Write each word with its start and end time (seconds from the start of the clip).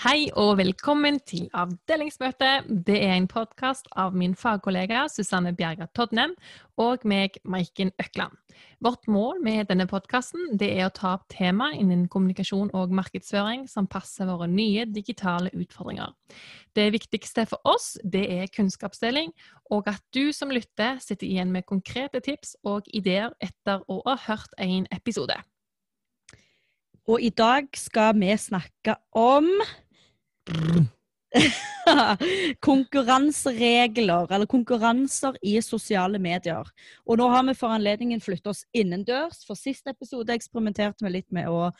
Hei 0.00 0.30
og 0.32 0.54
velkommen 0.56 1.18
til 1.28 1.50
Avdelingsmøte. 1.52 2.62
Det 2.86 2.94
er 3.04 3.18
en 3.18 3.26
podkast 3.28 3.84
av 4.00 4.14
min 4.16 4.32
fagkollega 4.32 5.02
Susanne 5.12 5.50
Bjerga 5.52 5.90
Todnem 5.92 6.30
og 6.80 7.02
meg, 7.04 7.34
Maiken 7.44 7.90
Økland. 8.00 8.32
Vårt 8.80 9.04
mål 9.12 9.42
med 9.44 9.68
denne 9.68 9.84
podkasten 9.90 10.54
er 10.56 10.86
å 10.86 10.94
ta 10.96 11.10
opp 11.18 11.26
tema 11.28 11.66
innen 11.76 12.06
kommunikasjon 12.08 12.70
og 12.72 12.94
markedsføring 12.96 13.66
som 13.68 13.90
passer 13.92 14.30
våre 14.30 14.48
nye 14.48 14.86
digitale 14.88 15.52
utfordringer. 15.52 16.16
Det 16.72 16.88
viktigste 16.96 17.44
for 17.52 17.60
oss 17.68 17.98
det 18.00 18.24
er 18.38 18.48
kunnskapsdeling, 18.56 19.34
og 19.68 19.92
at 19.92 20.00
du 20.16 20.32
som 20.32 20.48
lytter 20.48 20.96
sitter 21.04 21.28
igjen 21.28 21.52
med 21.52 21.68
konkrete 21.68 22.24
tips 22.24 22.56
og 22.64 22.88
ideer 22.88 23.36
etter 23.36 23.84
å 23.84 24.00
ha 24.08 24.16
hørt 24.30 24.56
en 24.56 24.88
episode. 24.96 25.36
Og 27.04 27.20
i 27.20 27.28
dag 27.36 27.68
skal 27.76 28.16
vi 28.16 28.32
snakke 28.38 28.96
om 29.12 29.52
konkurranseregler, 32.60 34.32
eller 34.32 34.46
konkurranser 34.46 35.36
i 35.42 35.62
sosiale 35.62 36.18
medier. 36.18 36.66
Og 37.06 37.18
nå 37.20 37.28
har 37.30 37.46
vi 37.48 37.54
for 37.58 37.76
anledningen 37.76 38.22
flyttet 38.22 38.52
oss 38.52 38.64
innendørs. 38.72 39.44
For 39.46 39.58
sist 39.58 39.86
episode 39.90 40.34
eksperimenterte 40.34 41.06
vi 41.06 41.14
litt 41.14 41.30
med 41.34 41.50
å 41.50 41.70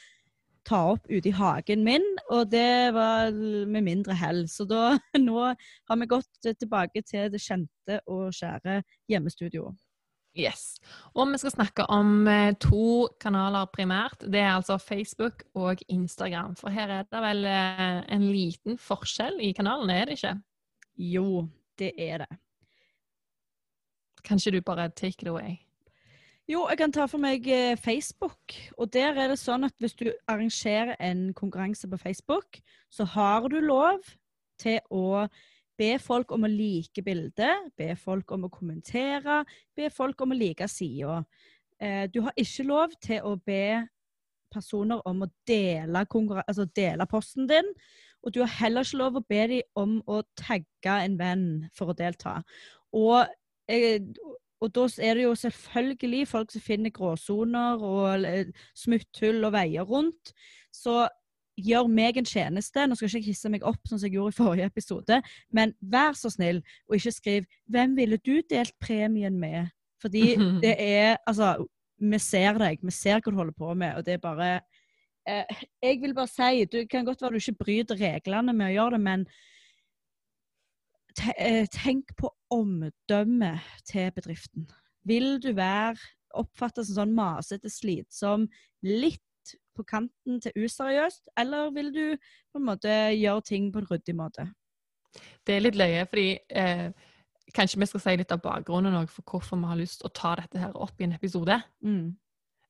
ta 0.68 0.80
opp 0.92 1.06
ute 1.08 1.30
i 1.30 1.34
hagen 1.34 1.84
min, 1.86 2.04
og 2.28 2.50
det 2.52 2.92
var 2.94 3.30
med 3.32 3.86
mindre 3.86 4.16
hell. 4.16 4.44
Så 4.48 4.66
da, 4.68 4.98
nå 5.18 5.46
har 5.50 6.02
vi 6.02 6.10
gått 6.10 6.50
tilbake 6.50 7.02
til 7.06 7.30
det 7.32 7.42
kjente 7.42 8.02
og 8.06 8.34
kjære 8.36 8.82
hjemmestudioet. 9.10 9.78
Yes. 10.38 10.78
Og 11.18 11.26
vi 11.32 11.38
skal 11.42 11.52
snakke 11.56 11.86
om 11.90 12.28
eh, 12.30 12.52
to 12.62 13.08
kanaler 13.20 13.66
primært. 13.74 14.22
Det 14.22 14.38
er 14.38 14.52
altså 14.54 14.78
Facebook 14.78 15.42
og 15.58 15.82
Instagram. 15.88 16.54
For 16.56 16.70
her 16.70 16.92
er 17.00 17.08
det 17.10 17.22
vel 17.24 17.48
eh, 17.50 17.96
en 18.14 18.28
liten 18.30 18.78
forskjell 18.78 19.40
i 19.42 19.50
kanalene, 19.56 19.96
er 19.98 20.06
det 20.06 20.20
ikke? 20.20 20.36
Jo, 21.10 21.48
det 21.78 21.92
er 21.98 22.22
det. 22.22 22.38
Kanskje 24.22 24.54
du 24.54 24.60
bare 24.62 24.90
take 24.90 25.24
it 25.24 25.28
away? 25.28 25.58
Jo, 26.50 26.64
jeg 26.70 26.78
kan 26.78 26.92
ta 26.92 27.04
for 27.06 27.22
meg 27.22 27.46
eh, 27.50 27.76
Facebook. 27.78 28.54
Og 28.78 28.92
der 28.94 29.18
er 29.18 29.30
det 29.30 29.38
sånn 29.38 29.66
at 29.66 29.74
hvis 29.82 29.98
du 29.98 30.08
arrangerer 30.30 30.96
en 31.02 31.32
konkurranse 31.34 31.90
på 31.90 31.98
Facebook, 31.98 32.62
så 32.90 33.06
har 33.16 33.46
du 33.50 33.60
lov 33.62 34.02
til 34.60 34.78
å 34.90 35.26
Be 35.80 35.94
folk 36.02 36.32
om 36.36 36.44
å 36.44 36.50
like 36.52 37.02
bildet, 37.04 37.70
be 37.78 37.94
folk 37.96 38.32
om 38.36 38.44
å 38.44 38.52
kommentere, 38.52 39.40
be 39.76 39.88
folk 39.92 40.20
om 40.20 40.34
å 40.34 40.36
like 40.36 40.68
sida. 40.68 41.22
Eh, 41.80 42.04
du 42.12 42.20
har 42.26 42.36
ikke 42.36 42.66
lov 42.68 42.92
til 43.00 43.24
å 43.24 43.38
be 43.48 43.86
personer 44.52 45.00
om 45.08 45.24
å 45.24 45.30
dele, 45.48 46.04
altså 46.44 46.66
dele 46.76 47.06
posten 47.08 47.48
din. 47.48 47.72
Og 48.20 48.34
du 48.34 48.42
har 48.42 48.52
heller 48.58 48.84
ikke 48.84 49.00
lov 49.00 49.16
å 49.16 49.24
be 49.24 49.46
dem 49.54 49.78
om 49.80 49.96
å 50.04 50.20
tagge 50.36 50.96
en 51.06 51.16
venn 51.16 51.46
for 51.76 51.92
å 51.92 51.96
delta. 51.96 52.42
Og, 52.92 53.30
eh, 53.70 54.02
og 54.60 54.74
da 54.76 54.84
er 55.00 55.16
det 55.16 55.24
jo 55.24 55.34
selvfølgelig 55.38 56.26
folk 56.28 56.52
som 56.52 56.60
finner 56.60 56.92
gråsoner 56.92 57.80
og 57.80 58.26
smutthull 58.76 59.46
og 59.48 59.54
veier 59.56 59.88
rundt. 59.88 60.34
Så 60.68 61.06
gjør 61.66 61.90
meg 61.90 62.18
en 62.20 62.28
tjeneste. 62.28 62.86
Nå 62.86 62.96
skal 62.96 63.08
jeg 63.08 63.22
ikke 63.22 63.32
hisse 63.32 63.50
meg 63.52 63.66
opp, 63.66 63.80
sånn 63.88 64.00
som 64.00 64.08
jeg 64.08 64.16
gjorde 64.18 64.34
i 64.34 64.38
forrige 64.38 64.70
episode, 64.70 65.20
men 65.56 65.74
vær 65.80 66.16
så 66.18 66.32
snill 66.32 66.62
og 66.88 66.96
ikke 66.96 67.16
skriv 67.16 67.50
'Hvem 67.70 67.96
ville 67.96 68.18
du 68.18 68.40
delt 68.50 68.74
premien 68.80 69.38
med?' 69.38 69.70
Fordi 70.00 70.36
det 70.64 70.74
er 70.78 71.16
Altså, 71.26 71.66
vi 72.00 72.18
ser 72.18 72.58
deg, 72.58 72.80
vi 72.82 72.90
ser 72.90 73.20
hva 73.20 73.30
du 73.30 73.36
holder 73.36 73.56
på 73.56 73.74
med, 73.74 73.96
og 73.96 74.06
det 74.06 74.14
er 74.14 74.22
bare 74.24 74.60
eh, 75.28 75.44
Jeg 75.82 76.00
vil 76.00 76.14
bare 76.14 76.28
si 76.28 76.64
Du 76.64 76.86
kan 76.90 77.04
godt 77.04 77.22
være 77.22 77.30
du 77.30 77.36
ikke 77.36 77.64
bryter 77.64 78.00
reglene 78.00 78.52
med 78.52 78.70
å 78.70 78.74
gjøre 78.74 78.96
det, 78.96 79.00
men 79.00 79.26
eh, 81.38 81.66
tenk 81.66 82.16
på 82.16 82.30
omdømmet 82.50 83.60
til 83.84 84.10
bedriften. 84.14 84.70
Vil 85.04 85.38
du 85.42 85.52
være 85.54 85.98
oppfattes 86.38 86.90
som 86.90 87.00
sånn 87.00 87.14
masete, 87.16 87.70
slitsom, 87.72 88.46
litt 88.86 89.22
på 89.80 89.86
kanten 89.88 90.40
til 90.44 90.64
useriøst, 90.64 91.32
eller 91.40 91.72
vil 91.74 91.92
du 91.94 92.04
på 92.52 92.60
en 92.60 92.68
måte 92.68 92.96
gjøre 93.16 93.46
ting 93.48 93.70
på 93.72 93.82
en 93.82 93.88
ryddig 93.90 94.16
måte? 94.16 94.50
Det 95.46 95.56
er 95.56 95.64
litt 95.64 95.78
løye, 95.78 96.04
fordi 96.06 96.28
eh, 96.62 96.90
kanskje 97.56 97.80
vi 97.80 97.88
skal 97.90 98.04
si 98.04 98.16
litt 98.20 98.34
av 98.34 98.42
bakgrunnen 98.44 99.08
for 99.10 99.26
hvorfor 99.26 99.58
vi 99.58 99.70
har 99.72 99.80
lyst 99.80 100.02
til 100.02 100.10
å 100.10 100.16
ta 100.20 100.34
dette 100.38 100.60
her 100.62 100.76
opp 100.76 101.00
i 101.00 101.08
en 101.08 101.16
episode. 101.16 101.56
Mm. 101.82 102.12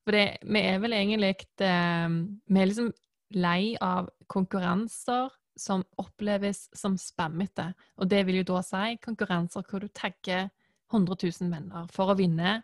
For 0.04 0.16
det, 0.16 0.24
vi 0.46 0.62
er 0.64 0.78
vel 0.80 0.96
egentlig 0.96 1.34
eh, 1.60 2.16
Vi 2.48 2.62
er 2.62 2.70
liksom 2.70 2.92
lei 3.36 3.76
av 3.84 4.08
konkurranser 4.30 5.28
som 5.60 5.84
oppleves 6.00 6.68
som 6.76 6.96
spammete. 6.98 7.72
Og 8.00 8.08
det 8.10 8.24
vil 8.26 8.40
jo 8.40 8.48
da 8.54 8.62
si 8.64 8.96
konkurranser 9.04 9.66
hvor 9.68 9.84
du 9.84 9.90
tagger 9.92 10.48
100 10.90 11.16
000 11.22 11.52
venner 11.52 11.90
for 11.92 12.10
å 12.10 12.18
vinne 12.18 12.60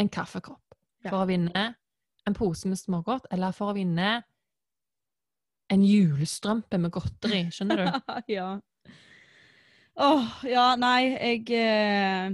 en 0.00 0.10
kaffekopp. 0.12 0.76
For 1.06 1.22
å 1.22 1.28
vinne 1.30 1.72
en 2.26 2.36
pose 2.36 2.68
med 2.68 2.78
smågodt, 2.78 3.26
eller 3.34 3.54
for 3.56 3.72
å 3.72 3.76
vinne 3.76 4.20
en 5.72 5.84
julestrømpe 5.86 6.78
med 6.78 6.92
godteri. 6.94 7.46
Skjønner 7.54 7.82
du? 7.82 7.86
ja. 8.36 8.48
Åh, 9.92 10.08
oh, 10.08 10.36
ja, 10.48 10.72
nei, 10.80 11.12
jeg 11.12 11.50
eh, 11.52 12.32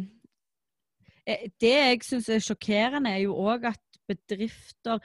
eh 1.26 1.48
Det 1.60 1.74
jeg 1.74 2.04
syns 2.06 2.28
er 2.30 2.44
sjokkerende, 2.44 3.10
er 3.10 3.24
jo 3.26 3.34
òg 3.34 3.66
at 3.72 3.82
bedrifter 4.08 5.02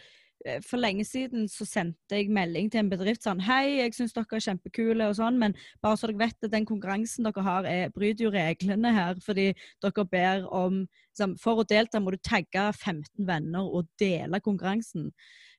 for 0.65 0.81
lenge 0.81 1.05
siden 1.07 1.47
så 1.51 1.65
sendte 1.67 2.17
jeg 2.17 2.31
melding 2.33 2.69
til 2.71 2.83
en 2.83 2.89
bedrift 2.91 3.23
sånn 3.23 3.41
Hei, 3.43 3.79
jeg 3.79 3.95
syns 3.95 4.15
dere 4.15 4.37
er 4.37 4.43
kjempekule 4.43 5.07
og 5.09 5.15
sånn, 5.17 5.39
men 5.39 5.55
bare 5.83 5.99
så 5.99 6.09
dere 6.09 6.21
vet 6.25 6.47
at 6.47 6.53
den 6.53 6.67
konkurransen 6.67 7.27
dere 7.27 7.45
har, 7.45 7.67
er, 7.69 7.93
bryter 7.95 8.27
jo 8.27 8.33
reglene 8.33 8.91
her. 8.95 9.17
Fordi 9.23 9.51
dere 9.83 10.05
ber 10.11 10.45
om 10.51 10.83
liksom, 10.83 11.37
For 11.41 11.63
å 11.63 11.67
delta 11.67 12.01
må 12.03 12.13
du 12.13 12.19
tagge 12.19 12.67
15 12.73 13.27
venner 13.27 13.67
og 13.67 13.87
dele 14.01 14.41
konkurransen. 14.43 15.11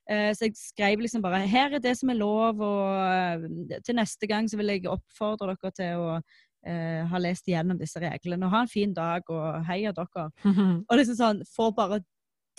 Eh, 0.05 0.31
så 0.37 0.45
jeg 0.45 0.57
skrev 0.59 1.01
liksom 1.01 1.23
bare 1.25 1.47
Her 1.49 1.73
er 1.73 1.81
det 1.81 1.95
som 1.97 2.11
er 2.13 2.19
lov, 2.19 2.61
og 2.61 2.89
uh, 2.93 3.79
til 3.85 3.97
neste 3.97 4.29
gang 4.29 4.49
så 4.49 4.59
vil 4.59 4.75
jeg 4.75 4.89
oppfordre 4.89 5.55
dere 5.55 5.71
til 5.73 6.03
å 6.03 6.09
uh, 6.19 7.01
ha 7.09 7.21
lest 7.21 7.49
igjennom 7.49 7.79
disse 7.81 8.01
reglene. 8.01 8.45
Og 8.45 8.53
ha 8.53 8.65
en 8.65 8.71
fin 8.71 8.93
dag, 8.93 9.25
og 9.29 9.65
heia 9.65 9.93
dere. 9.95 10.29
og 10.89 10.99
liksom 10.99 11.17
sånn, 11.17 11.41
Får 11.55 11.73
bare 11.77 12.03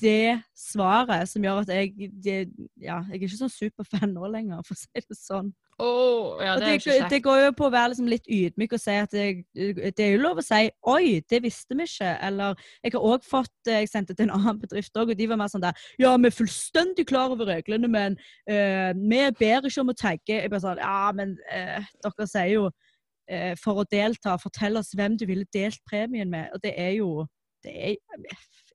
det 0.01 0.43
svaret 0.57 1.29
som 1.31 1.45
gjør 1.45 1.63
at 1.63 1.71
jeg 1.73 2.11
det, 2.25 2.35
ja, 2.83 2.99
jeg 3.09 3.17
er 3.17 3.23
ikke 3.23 3.39
sånn 3.39 3.53
superfan 3.53 4.13
nå 4.13 4.29
lenger, 4.33 4.61
for 4.67 4.77
å 4.77 4.81
si 4.81 5.03
det 5.03 5.17
sånn. 5.19 5.53
Oh, 5.79 6.39
ja, 6.41 6.55
det, 6.57 6.79
det, 6.87 6.95
det, 7.13 7.19
går 7.21 7.43
jo 7.43 7.49
på 7.59 7.67
å 7.67 7.73
være 7.73 7.91
liksom 7.93 8.07
litt 8.09 8.29
ydmyk 8.33 8.73
og 8.73 8.81
si 8.81 8.95
at 8.97 9.13
det, 9.13 9.45
det 9.53 10.05
er 10.07 10.15
jo 10.15 10.23
lov 10.23 10.41
å 10.41 10.45
si 10.45 10.71
'oi, 10.89 11.21
det 11.29 11.43
visste 11.45 11.77
vi 11.77 11.85
ikke'. 11.85 12.15
Eller 12.25 12.57
jeg 12.81 12.95
har 12.95 13.05
òg 13.05 13.27
fått 13.29 13.69
Jeg 13.69 13.91
sendte 13.91 14.15
til 14.17 14.25
en 14.25 14.39
annen 14.39 14.61
bedrift 14.63 14.97
òg, 14.97 15.13
og 15.13 15.19
de 15.19 15.29
var 15.29 15.41
mer 15.41 15.53
sånn 15.53 15.65
der 15.65 15.77
'Ja, 16.01 16.17
vi 16.17 16.31
er 16.31 16.39
fullstendig 16.39 17.07
klar 17.13 17.35
over 17.35 17.53
reglene, 17.53 17.89
men 17.93 18.17
uh, 18.49 18.93
vi 18.97 19.21
ber 19.37 19.69
ikke 19.69 19.85
om 19.85 19.93
å 19.93 20.01
tagge'. 20.01 20.41
Jeg 20.41 20.51
bare 20.51 20.65
sånn 20.65 20.81
'Ja, 20.81 21.13
men 21.13 21.37
uh, 21.53 21.85
dere 22.09 22.29
sier 22.31 22.53
jo 22.55 22.65
uh, 22.71 23.55
for 23.61 23.85
å 23.85 23.89
delta, 23.93 24.39
fortell 24.41 24.81
oss 24.81 24.97
hvem 24.97 25.21
du 25.21 25.27
ville 25.29 25.45
delt 25.53 25.81
premien 25.85 26.33
med'. 26.33 26.57
Og 26.57 26.65
det 26.65 26.73
er 26.73 26.97
jo 27.03 27.27
det 27.65 27.77
er, 27.77 27.97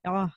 Ja. 0.04 0.28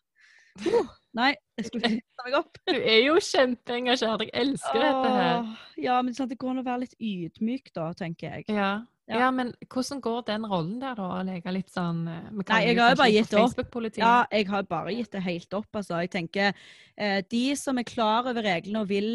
Nei, 1.16 1.32
jeg 1.56 1.70
skulle 1.70 1.92
hente 1.94 2.26
meg 2.26 2.36
opp. 2.42 2.58
Du 2.68 2.76
er 2.76 3.00
jo 3.06 3.16
kjempeengasjert. 3.24 4.26
Jeg 4.28 4.34
elsker 4.42 4.82
Åh, 4.82 4.84
dette 4.84 5.14
her. 5.16 5.54
Ja, 5.80 6.02
men 6.04 6.18
sant, 6.18 6.32
det 6.34 6.40
går 6.42 6.56
an 6.56 6.64
å 6.64 6.66
være 6.66 6.84
litt 6.84 6.98
ydmyk, 7.00 7.72
da, 7.76 7.92
tenker 7.98 8.34
jeg. 8.34 8.50
Ja. 8.52 8.74
Ja. 9.06 9.20
ja. 9.22 9.30
men 9.30 9.52
hvordan 9.70 10.02
går 10.02 10.24
den 10.32 10.48
rollen 10.50 10.80
der, 10.82 10.98
da? 10.98 11.08
Å 11.20 11.24
legge 11.28 11.54
litt 11.54 11.70
sånn 11.70 12.08
eh, 12.10 12.30
Nei, 12.34 12.62
jeg 12.66 12.80
har 12.80 12.96
jo 12.96 13.00
bare 13.04 13.14
gitt 13.14 13.36
opp. 13.38 13.76
Ja, 14.00 14.16
jeg 14.34 14.50
har 14.50 14.66
bare 14.70 14.96
gitt 14.98 15.12
det 15.14 15.24
helt 15.28 15.58
opp, 15.58 15.70
altså. 15.78 16.00
Jeg 16.02 16.12
tenker 16.16 16.52
eh, 16.52 17.20
de 17.32 17.46
som 17.60 17.78
er 17.80 17.88
klar 17.88 18.26
over 18.26 18.46
reglene 18.46 18.82
og 18.82 18.90
vil 18.90 19.12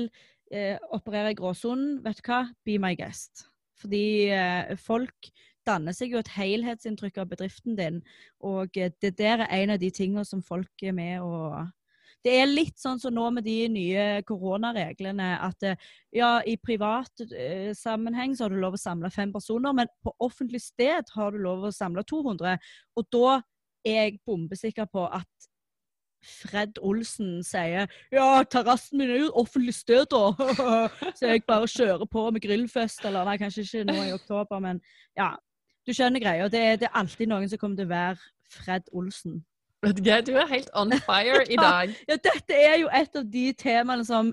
eh, 0.54 0.76
operere 0.94 1.34
i 1.34 1.38
gråsonen, 1.38 1.98
vet 2.06 2.22
du 2.22 2.30
hva? 2.30 2.44
Be 2.66 2.78
my 2.82 2.94
guest. 2.98 3.48
Fordi 3.80 4.04
eh, 4.36 4.76
folk 4.78 5.32
danner 5.70 5.96
seg 5.96 6.14
jo 6.14 6.20
et 6.22 6.32
helhetsinntrykk 6.34 7.22
av 7.22 7.30
bedriften 7.32 7.78
din. 7.78 8.00
Og 8.44 8.76
eh, 8.76 8.92
det 9.02 9.16
der 9.20 9.46
er 9.46 9.60
en 9.62 9.76
av 9.76 9.82
de 9.82 9.90
tingene 9.94 10.26
som 10.26 10.42
folk 10.42 10.86
er 10.86 10.96
med 10.96 11.22
å 11.22 11.68
det 12.24 12.32
er 12.36 12.50
litt 12.50 12.76
sånn 12.76 12.98
som 13.00 13.14
nå 13.16 13.26
med 13.32 13.46
de 13.46 13.56
nye 13.72 14.02
koronareglene, 14.28 15.30
at 15.40 15.64
eh, 15.64 15.86
ja, 16.12 16.34
i 16.44 16.58
privat 16.60 17.22
eh, 17.32 17.70
sammenheng 17.76 18.34
så 18.36 18.44
har 18.44 18.52
du 18.52 18.60
lov 18.60 18.76
å 18.76 18.80
samle 18.80 19.08
fem 19.14 19.32
personer, 19.32 19.72
men 19.76 19.88
på 20.04 20.12
offentlig 20.20 20.60
sted 20.66 21.08
har 21.16 21.32
du 21.32 21.40
lov 21.40 21.64
å 21.64 21.72
samle 21.72 22.04
200. 22.04 22.58
Og 23.00 23.08
da 23.16 23.38
er 23.88 24.02
jeg 24.02 24.20
bombesikker 24.28 24.90
på 24.92 25.06
at 25.08 25.50
Fred 26.20 26.76
Olsen 26.84 27.38
sier 27.46 27.88
ja, 28.12 28.26
terrassen 28.44 29.00
min 29.00 29.08
er 29.08 29.22
jo 29.22 29.30
offentlig 29.40 29.72
sted, 29.78 30.04
da. 30.12 30.28
så 31.16 31.30
jeg 31.30 31.46
bare 31.48 31.70
kjører 31.70 32.04
på 32.10 32.26
med 32.34 32.44
grillfest, 32.44 33.00
eller 33.08 33.24
nei, 33.24 33.38
kanskje 33.40 33.64
ikke 33.64 33.86
nå 33.88 33.96
i 34.04 34.12
oktober, 34.18 34.60
men 34.60 34.82
ja. 35.16 35.32
Du 35.90 35.94
skjønner 35.96 36.22
greia. 36.22 36.46
Det, 36.46 36.60
det, 36.78 36.86
er 36.86 36.98
alltid 37.00 37.26
noen 37.32 37.48
som 37.50 37.58
kommer 37.58 37.80
til 37.80 37.88
å 37.88 37.90
være 37.90 38.18
Fred 38.54 38.90
Olsen. 38.94 39.40
Vet 39.82 39.96
du 39.98 40.04
hva, 40.06 40.20
du 40.22 40.34
er 40.38 40.50
helt 40.52 40.68
on 40.78 40.92
fire 41.02 41.40
i 41.50 41.56
dag. 41.66 41.94
ja, 42.06 42.18
dette 42.30 42.58
er 42.58 42.76
jo 42.84 42.90
et 42.94 43.16
av 43.18 43.24
de 43.32 43.46
temaene 43.58 44.06
som 44.06 44.30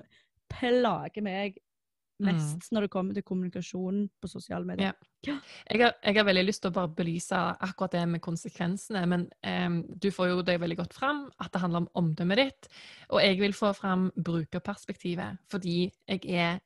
plager 0.52 1.24
meg 1.24 1.56
mest 2.22 2.62
mm. 2.62 2.68
når 2.74 2.86
det 2.86 2.90
kommer 2.92 3.16
til 3.16 3.24
kommunikasjon 3.26 3.98
på 4.22 4.30
sosiale 4.30 4.66
medier. 4.66 4.94
Ja. 5.26 5.34
Jeg, 5.66 5.80
har, 5.82 5.96
jeg, 6.02 6.14
har, 6.14 6.26
veldig 6.28 6.44
lyst 6.46 6.62
til 6.62 6.70
å 6.70 6.76
bare 6.78 6.94
belyse 6.94 7.42
akkurat 7.66 7.96
det 7.96 8.04
med 8.14 8.22
konsekvensene, 8.22 9.02
men 9.10 9.26
um, 9.42 9.80
du 9.98 10.10
får 10.14 10.30
jo 10.30 10.46
det 10.46 10.60
veldig 10.62 10.78
godt 10.78 10.94
fram, 10.94 11.24
at 11.42 11.50
det 11.54 11.62
handler 11.62 11.84
om 11.84 11.90
omdømmet 12.04 12.42
ditt. 12.42 12.70
Og 13.10 13.22
jeg 13.24 13.40
vil 13.42 13.54
få 13.56 13.72
fram 13.74 14.08
brukerperspektivet, 14.14 15.42
fordi 15.50 15.80
jeg 16.06 16.22
er 16.30 16.62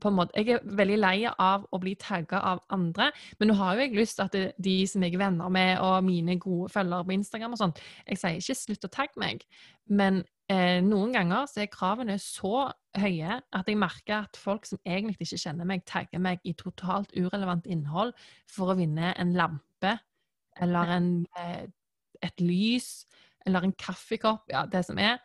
på 0.00 0.08
en 0.08 0.14
måte, 0.14 0.32
Jeg 0.36 0.48
er 0.54 0.60
veldig 0.64 0.98
lei 0.98 1.16
av 1.26 1.64
å 1.72 1.78
bli 1.82 1.94
tagga 1.98 2.40
av 2.52 2.60
andre, 2.70 3.10
men 3.38 3.50
nå 3.50 3.56
har 3.58 3.74
jo 3.74 3.86
jeg 3.86 3.96
lyst 3.96 4.18
til 4.18 4.24
at 4.24 4.32
det, 4.36 4.52
de 4.58 4.86
som 4.86 5.02
jeg 5.02 5.14
er 5.14 5.22
venner 5.24 5.48
med, 5.48 5.78
og 5.80 6.04
mine 6.04 6.38
gode 6.38 6.70
følgere 6.70 7.04
på 7.04 7.16
Instagram 7.16 7.56
og 7.56 7.62
sånn 7.62 7.74
Jeg 8.06 8.20
sier 8.20 8.38
ikke 8.38 8.58
slutt 8.60 8.86
å 8.86 8.92
tagge 8.94 9.22
meg, 9.22 9.42
men 9.90 10.22
eh, 10.50 10.78
noen 10.84 11.14
ganger 11.16 11.48
så 11.50 11.64
er 11.64 11.72
kravene 11.72 12.18
så 12.22 12.70
høye 12.98 13.40
at 13.40 13.70
jeg 13.70 13.78
merker 13.78 14.24
at 14.24 14.38
folk 14.38 14.66
som 14.66 14.80
egentlig 14.86 15.26
ikke 15.28 15.42
kjenner 15.44 15.66
meg, 15.68 15.84
tagger 15.86 16.22
meg 16.22 16.40
i 16.44 16.54
totalt 16.58 17.12
urelevant 17.16 17.66
innhold 17.70 18.14
for 18.50 18.72
å 18.72 18.78
vinne 18.78 19.14
en 19.18 19.34
lampe 19.38 19.96
eller 20.60 20.96
en, 20.96 21.10
eh, 21.38 21.66
et 22.22 22.42
lys 22.42 23.06
eller 23.46 23.64
en 23.64 23.72
kaffekopp, 23.72 24.50
ja, 24.52 24.66
det 24.68 24.84
som 24.84 24.98
er. 25.00 25.18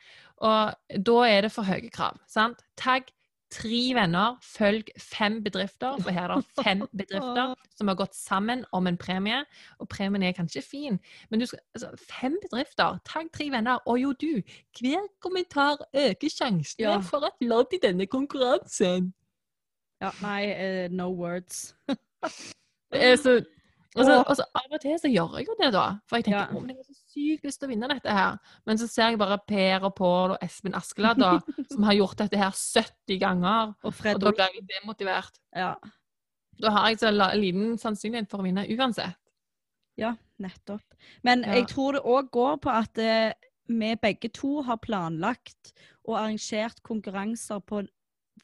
Og 0.45 1.01
da 1.03 1.17
er 1.27 1.45
det 1.45 1.51
for 1.51 1.67
høye 1.67 1.89
krav. 1.91 2.19
sant? 2.27 2.63
Tagg 2.79 3.11
tre 3.55 3.81
venner, 3.95 4.35
følg 4.43 4.89
fem 4.99 5.39
bedrifter. 5.43 5.97
For 6.03 6.11
her 6.11 6.33
er 6.33 6.41
det 6.41 6.63
fem 6.65 6.83
bedrifter 6.99 7.53
som 7.77 7.91
har 7.91 7.97
gått 7.99 8.15
sammen 8.17 8.65
om 8.75 8.87
en 8.87 8.97
premie. 8.99 9.41
Og 9.79 9.89
premien 9.91 10.23
er 10.23 10.35
kanskje 10.35 10.63
fin, 10.65 10.99
men 11.29 11.41
du 11.41 11.47
skal, 11.49 11.61
altså, 11.75 11.91
fem 12.09 12.35
bedrifter, 12.43 12.99
tagg 13.07 13.31
tre 13.33 13.49
venner. 13.53 13.79
Og 13.85 13.99
jo, 14.01 14.13
du, 14.21 14.41
hver 14.79 15.07
kommentar 15.23 15.85
øker 15.93 16.31
sjansene 16.31 16.89
ja. 16.89 16.97
for 17.03 17.27
et 17.29 17.47
lodd 17.47 17.75
i 17.75 17.81
denne 17.83 18.07
konkurransen. 18.11 19.13
Ja, 20.03 20.11
nei, 20.21 20.41
uh, 20.51 20.87
no 20.91 21.09
words. 21.15 21.75
det 21.87 23.03
er 23.09 23.15
så 23.15 23.39
og 23.95 24.03
så, 24.03 24.15
og 24.19 24.35
så, 24.35 24.45
Av 24.59 24.73
og 24.75 24.81
til 24.83 24.97
så 24.99 25.09
gjør 25.11 25.37
jeg 25.39 25.47
jo 25.47 25.55
det, 25.59 25.69
da. 25.75 25.85
For 26.09 26.19
jeg 26.19 26.27
tenker 26.27 26.41
ja. 26.41 26.47
oh, 26.51 26.63
jeg 26.67 26.75
har 26.75 26.87
så 26.87 27.13
sykt 27.13 27.45
lyst 27.47 27.61
til 27.61 27.69
å 27.69 27.71
vinne 27.71 27.89
dette 27.91 28.15
her. 28.17 28.39
Men 28.67 28.79
så 28.81 28.89
ser 28.91 29.13
jeg 29.13 29.19
bare 29.21 29.37
Per 29.47 29.87
og 29.87 29.93
Pål 29.95 30.33
og 30.35 30.43
Espen 30.43 30.75
Askeladd 30.75 31.23
som 31.71 31.87
har 31.87 31.95
gjort 31.95 32.25
dette 32.25 32.41
her 32.41 32.51
70 32.51 33.21
ganger. 33.21 33.71
Og, 33.85 33.93
og 33.93 34.19
da 34.25 34.33
blir 34.33 34.59
jeg 34.59 34.65
demotivert. 34.73 35.39
Ja. 35.55 35.71
Da 36.59 36.75
har 36.75 36.91
jeg 36.91 37.01
så 37.01 37.11
liten 37.39 37.79
sannsynlighet 37.79 38.31
for 38.31 38.43
å 38.43 38.47
vinne 38.47 38.67
uansett. 38.75 39.15
Ja, 39.99 40.11
nettopp. 40.43 40.83
Men 41.23 41.45
ja. 41.45 41.55
jeg 41.59 41.69
tror 41.71 41.95
det 41.95 42.03
òg 42.03 42.31
går 42.35 42.57
på 42.65 42.71
at 42.75 42.99
eh, 42.99 43.31
vi 43.71 43.93
begge 44.01 44.29
to 44.35 44.59
har 44.67 44.81
planlagt 44.83 45.71
og 46.03 46.17
arrangert 46.19 46.81
konkurranser 46.85 47.63
på 47.63 47.85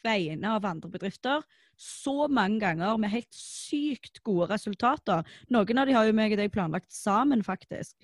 vegne 0.02 0.56
av 0.56 0.66
andre 0.66 0.90
bedrifter 0.94 1.44
så 1.82 2.28
mange 2.30 2.60
ganger 2.62 2.98
med 3.02 3.10
helt 3.14 3.34
sykt 3.36 4.22
gode 4.28 4.52
resultater. 4.54 5.26
Noen 5.50 5.82
av 5.82 5.90
de 5.90 5.96
har 5.98 6.08
jo 6.08 6.16
meg 6.18 6.36
og 6.36 6.42
deg 6.42 6.54
planlagt 6.54 6.92
sammen, 6.94 7.42
faktisk. 7.46 7.96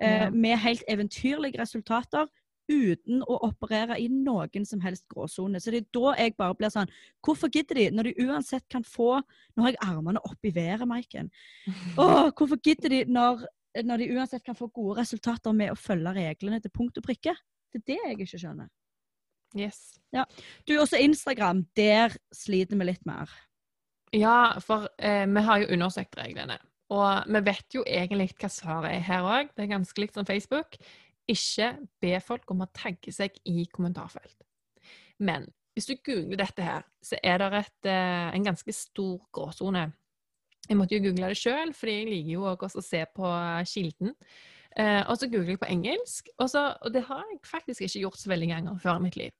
Eh, 0.00 0.24
ja. 0.24 0.30
Med 0.30 0.58
helt 0.62 0.84
eventyrlige 0.88 1.60
resultater 1.60 2.28
uten 2.68 3.22
å 3.24 3.38
operere 3.48 3.96
i 4.00 4.08
noen 4.12 4.66
som 4.68 4.80
helst 4.84 5.06
gråsone. 5.10 5.60
Så 5.60 5.72
det 5.72 5.82
er 5.82 5.90
da 5.96 6.14
jeg 6.20 6.36
bare 6.38 6.56
blir 6.58 6.72
sånn 6.72 6.90
Hvorfor 7.24 7.50
gidder 7.52 7.80
de, 7.80 7.86
når 7.96 8.10
de 8.10 8.26
uansett 8.28 8.66
kan 8.70 8.84
få 8.84 9.22
Nå 9.56 9.64
har 9.64 9.72
jeg 9.72 9.80
armene 9.86 10.20
opp 10.20 10.44
i 10.44 10.52
været, 10.54 10.88
Maiken. 10.88 11.30
Åh, 12.00 12.28
hvorfor 12.36 12.60
gidder 12.60 12.92
de 12.92 13.04
når, 13.08 13.46
når 13.84 14.04
de 14.04 14.10
uansett 14.16 14.44
kan 14.44 14.58
få 14.58 14.68
gode 14.68 15.00
resultater 15.00 15.56
med 15.56 15.72
å 15.72 15.80
følge 15.80 16.14
reglene 16.20 16.60
til 16.60 16.74
punkt 16.74 17.00
og 17.00 17.08
prikke? 17.08 17.36
Det 17.72 17.82
er 17.82 17.88
det 17.88 17.98
jeg 17.98 18.18
ikke 18.18 18.42
skjønner. 18.44 18.68
Yes. 19.56 20.00
Ja. 20.12 20.24
Du, 20.68 20.74
også 20.80 21.00
Instagram. 21.00 21.64
Der 21.76 22.16
sliter 22.34 22.76
vi 22.76 22.88
litt 22.88 23.04
mer. 23.08 23.30
Ja, 24.14 24.58
for 24.64 24.88
eh, 24.98 25.26
vi 25.28 25.44
har 25.44 25.62
jo 25.62 25.70
undersøkt 25.76 26.16
reglene. 26.18 26.58
Og 26.92 27.28
vi 27.28 27.42
vet 27.44 27.76
jo 27.76 27.84
egentlig 27.84 28.30
hva 28.38 28.48
svaret 28.52 28.94
er 28.94 29.04
her 29.04 29.28
òg. 29.28 29.52
Det 29.52 29.66
er 29.66 29.74
ganske 29.74 30.00
likt 30.00 30.16
som 30.16 30.28
Facebook. 30.28 30.78
Ikke 31.28 31.74
be 32.00 32.16
folk 32.24 32.48
om 32.52 32.64
å 32.64 32.70
tagge 32.72 33.12
seg 33.12 33.36
i 33.48 33.66
kommentarfelt. 33.72 34.36
Men 35.20 35.50
hvis 35.76 35.90
du 35.90 35.98
googler 36.00 36.40
dette 36.40 36.64
her, 36.64 36.86
så 37.04 37.18
er 37.22 37.38
det 37.42 37.52
et, 37.60 37.88
eh, 37.92 38.28
en 38.34 38.44
ganske 38.44 38.72
stor 38.72 39.18
gråsone. 39.32 39.90
Jeg 40.68 40.76
måtte 40.76 40.96
jo 40.96 41.04
google 41.04 41.28
det 41.30 41.40
sjøl, 41.40 41.72
fordi 41.76 41.92
jeg 41.92 42.08
liker 42.08 42.32
jo 42.32 42.48
også 42.50 42.80
å 42.80 42.84
se 42.84 43.04
på 43.14 43.28
kilden. 43.68 44.14
Eh, 44.78 45.02
og 45.10 45.18
så 45.18 45.26
googler 45.26 45.56
jeg 45.56 45.62
på 45.62 45.70
engelsk, 45.72 46.30
og, 46.38 46.46
så, 46.52 46.70
og, 46.78 46.92
det 46.94 47.02
har 47.08 47.24
jeg 47.26 47.40
faktisk 47.46 47.82
ikke 47.86 48.04
gjort 48.06 48.20
så 48.20 48.30
veldig 48.30 48.48
ganger 48.52 48.80
før 48.82 49.00
i 49.00 49.06
mitt 49.08 49.18
liv. 49.18 49.34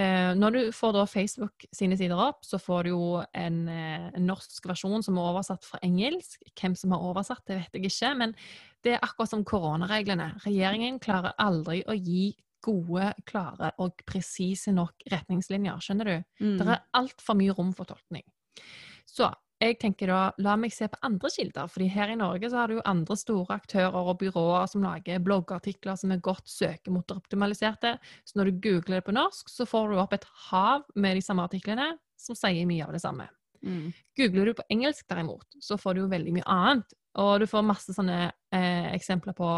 Eh, 0.00 0.30
når 0.38 0.54
du 0.54 0.60
får 0.72 0.94
da 0.96 1.02
Facebook 1.04 1.66
sine 1.76 1.98
sider 2.00 2.16
opp, 2.16 2.40
så 2.48 2.56
får 2.56 2.86
du 2.86 2.90
jo 2.94 3.08
en, 3.36 3.58
eh, 3.68 4.06
en, 4.08 4.24
norsk 4.30 4.64
versjon 4.70 5.04
som 5.04 5.18
er 5.20 5.28
oversatt 5.28 5.68
fra 5.68 5.80
engelsk. 5.84 6.40
Hvem 6.56 6.76
som 6.78 6.94
har 6.96 7.04
oversatt, 7.04 7.44
det 7.50 7.58
vet 7.58 7.76
jeg 7.76 7.90
ikke, 7.90 8.14
men 8.22 8.32
det 8.86 8.96
er 8.96 9.04
akkurat 9.04 9.34
som 9.34 9.44
koronareglene. 9.44 10.30
Regjeringen 10.46 10.96
klarer 11.04 11.36
aldri 11.42 11.82
å 11.84 11.98
gi 11.98 12.30
gode, 12.64 13.10
klare 13.28 13.72
og 13.82 14.00
presise 14.08 14.72
nok 14.72 15.04
retningslinjer, 15.12 15.82
skjønner 15.82 16.08
du? 16.08 16.16
Mm. 16.40 16.56
Det 16.60 16.68
er 16.70 16.84
altfor 16.96 17.36
mye 17.36 17.56
rom 17.58 17.74
for 17.76 17.90
tolkning. 17.90 18.24
Så 19.04 19.28
jeg 19.62 19.78
tenker 19.78 20.10
da, 20.10 20.20
la 20.42 20.54
meg 20.58 20.72
se 20.74 20.88
på 20.90 20.98
andre 21.06 21.30
kilder. 21.30 21.68
fordi 21.70 21.88
her 21.92 22.12
i 22.12 22.16
Norge 22.18 22.50
så 22.50 22.60
har 22.60 22.68
du 22.68 22.74
jo 22.76 22.86
andre 22.88 23.16
store 23.16 23.54
aktører 23.54 23.94
og 23.94 24.18
byråer 24.18 24.66
som 24.70 24.82
lager 24.82 25.22
bloggartikler 25.22 25.96
som 25.96 26.10
er 26.12 26.24
godt 26.24 26.48
søkemotoroptimaliserte. 26.50 27.96
Så 28.24 28.38
når 28.38 28.50
du 28.50 28.60
googler 28.68 28.98
det 28.98 29.06
på 29.06 29.14
norsk, 29.14 29.48
så 29.48 29.66
får 29.68 29.92
du 29.92 30.00
opp 30.02 30.16
et 30.16 30.26
hav 30.48 30.82
med 30.94 31.16
de 31.16 31.22
samme 31.22 31.44
artiklene 31.46 31.92
som 32.18 32.38
sier 32.38 32.66
mye 32.66 32.86
av 32.86 32.96
det 32.96 33.02
samme. 33.04 33.28
Mm. 33.62 33.92
Googler 34.18 34.50
du 34.50 34.54
på 34.58 34.66
engelsk 34.74 35.06
derimot, 35.08 35.46
så 35.62 35.78
får 35.78 35.94
du 35.94 36.02
jo 36.02 36.10
veldig 36.10 36.34
mye 36.38 36.50
annet. 36.50 36.98
Og 37.20 37.42
du 37.42 37.46
får 37.46 37.64
masse 37.68 37.92
sånne 37.92 38.30
eh, 38.56 38.86
eksempler 38.94 39.34
på 39.36 39.48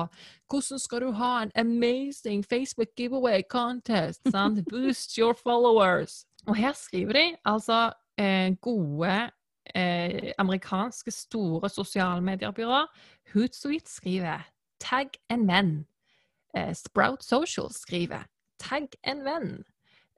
hvordan 0.50 0.80
skal 0.82 1.04
du 1.04 1.12
ha 1.14 1.34
en 1.44 1.52
amazing 1.54 2.42
Facebook 2.42 2.90
giveaway 2.98 3.44
contest? 3.46 4.20
Sant? 4.30 4.64
Boost 4.72 5.16
your 5.18 5.38
followers. 5.38 6.24
Og 6.48 6.58
her 6.58 6.74
skriver 6.76 7.16
de 7.16 7.24
altså 7.46 7.92
eh, 8.18 8.50
gode 8.60 9.30
eh, 9.74 10.32
amerikanske 10.38 11.10
store 11.10 11.68
sosialmediebyråer. 11.68 12.86
Hootsuite 13.32 13.90
skriver 13.90 14.44
'tagg 14.80 15.16
en 15.30 15.48
venn'. 15.48 15.86
Eh, 16.56 16.74
Sprout 16.74 17.24
Social 17.24 17.72
skriver 17.72 18.26
'tagg 18.58 18.88
en 19.04 19.24
venn'. 19.24 19.64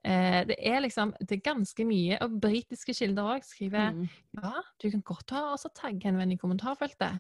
Eh, 0.04 0.46
det 0.46 0.56
er 0.58 0.80
liksom 0.80 1.14
det 1.20 1.32
er 1.32 1.52
ganske 1.54 1.84
mye. 1.84 2.18
Og 2.22 2.40
britiske 2.40 2.94
kilder 2.94 3.22
òg 3.36 3.44
skriver 3.44 3.90
mm. 3.92 4.08
ja, 4.42 4.52
du 4.82 4.90
kan 4.90 5.02
godt 5.02 5.30
ha 5.30 5.52
også 5.52 5.68
tagge 5.74 6.08
en 6.08 6.18
venn 6.18 6.32
i 6.32 6.36
kommentarfeltet. 6.36 7.18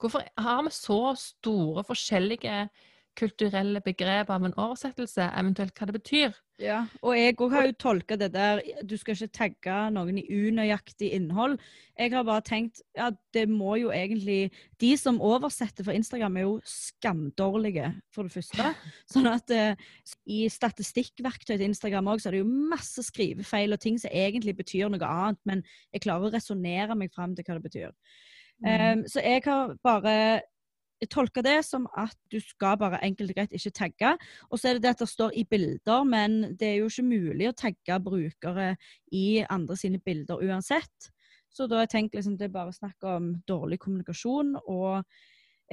Hvorfor 0.00 0.22
har 0.38 0.62
vi 0.62 0.70
så 0.70 1.14
store 1.14 1.84
forskjellige 1.84 2.68
kulturelle 3.18 3.82
begrep 3.84 4.30
av 4.32 4.46
en 4.46 4.54
oversettelse, 4.56 5.26
eventuelt 5.38 5.76
hva 5.76 5.88
det 5.88 5.98
betyr. 5.98 6.36
Ja, 6.62 6.82
og 7.02 7.16
jeg 7.16 7.34
òg 7.42 7.54
har 7.56 7.64
jo 7.66 7.74
tolka 7.80 8.14
det 8.20 8.28
der 8.34 8.60
Du 8.86 8.92
skal 9.00 9.16
ikke 9.16 9.34
tagge 9.34 9.76
noen 9.90 10.20
i 10.20 10.24
unøyaktig 10.30 11.08
innhold. 11.16 11.56
Jeg 11.98 12.12
har 12.12 12.26
bare 12.28 12.44
tenkt 12.46 12.82
ja, 12.94 13.08
det 13.34 13.48
må 13.50 13.74
jo 13.80 13.90
egentlig 13.90 14.52
De 14.80 14.92
som 15.00 15.18
oversetter 15.20 15.82
for 15.84 15.96
Instagram, 15.96 16.36
er 16.36 16.46
jo 16.46 16.60
skamdårlige, 16.68 17.90
for 18.14 18.28
det 18.28 18.36
første. 18.36 18.68
Sånn 19.12 19.30
at 19.30 19.50
eh, 19.50 19.80
i 20.30 20.44
statistikkverktøy 20.52 21.56
til 21.56 21.66
Instagram 21.70 22.12
òg, 22.12 22.22
så 22.22 22.30
er 22.30 22.38
det 22.38 22.44
jo 22.44 22.68
masse 22.70 23.08
skrivefeil 23.08 23.74
og 23.74 23.82
ting 23.82 23.98
som 23.98 24.12
egentlig 24.12 24.54
betyr 24.60 24.92
noe 24.92 25.08
annet, 25.08 25.40
men 25.48 25.66
jeg 25.90 26.06
klarer 26.06 26.28
å 26.28 26.34
resonnere 26.36 26.98
meg 26.98 27.14
fram 27.14 27.34
til 27.34 27.48
hva 27.48 27.58
det 27.58 27.66
betyr. 27.66 27.90
Mm. 28.62 29.02
Um, 29.02 29.04
så 29.10 29.24
jeg 29.24 29.42
har 29.48 29.74
bare 29.82 30.16
jeg 31.02 31.10
tolker 31.10 31.42
det 31.42 31.58
som 31.66 31.88
at 31.98 32.14
du 32.30 32.38
skal 32.42 32.76
bare 32.78 33.00
enkelt 33.02 33.32
og 33.32 33.40
greit 33.40 33.56
ikke 33.56 33.74
tagge. 33.74 34.12
Og 34.50 34.60
så 34.60 34.70
er 34.70 34.78
det 34.78 34.84
det 34.84 34.92
at 34.94 35.02
det 35.02 35.10
står 35.10 35.34
i 35.34 35.42
bilder, 35.50 36.04
men 36.06 36.54
det 36.58 36.68
er 36.68 36.76
jo 36.78 36.90
ikke 36.92 37.08
mulig 37.08 37.48
å 37.50 37.56
tagge 37.58 37.98
brukere 38.04 38.68
i 39.10 39.42
andre 39.50 39.76
sine 39.80 39.98
bilder 39.98 40.44
uansett. 40.46 41.10
Så 41.52 41.66
da 41.66 41.80
har 41.80 41.88
jeg 41.88 41.94
tenkt 41.96 42.16
liksom, 42.16 42.38
det 42.38 42.48
er 42.48 42.54
bare 42.54 42.72
snakk 42.76 43.04
om 43.04 43.32
dårlig 43.50 43.80
kommunikasjon. 43.82 44.54
Og 44.62 45.02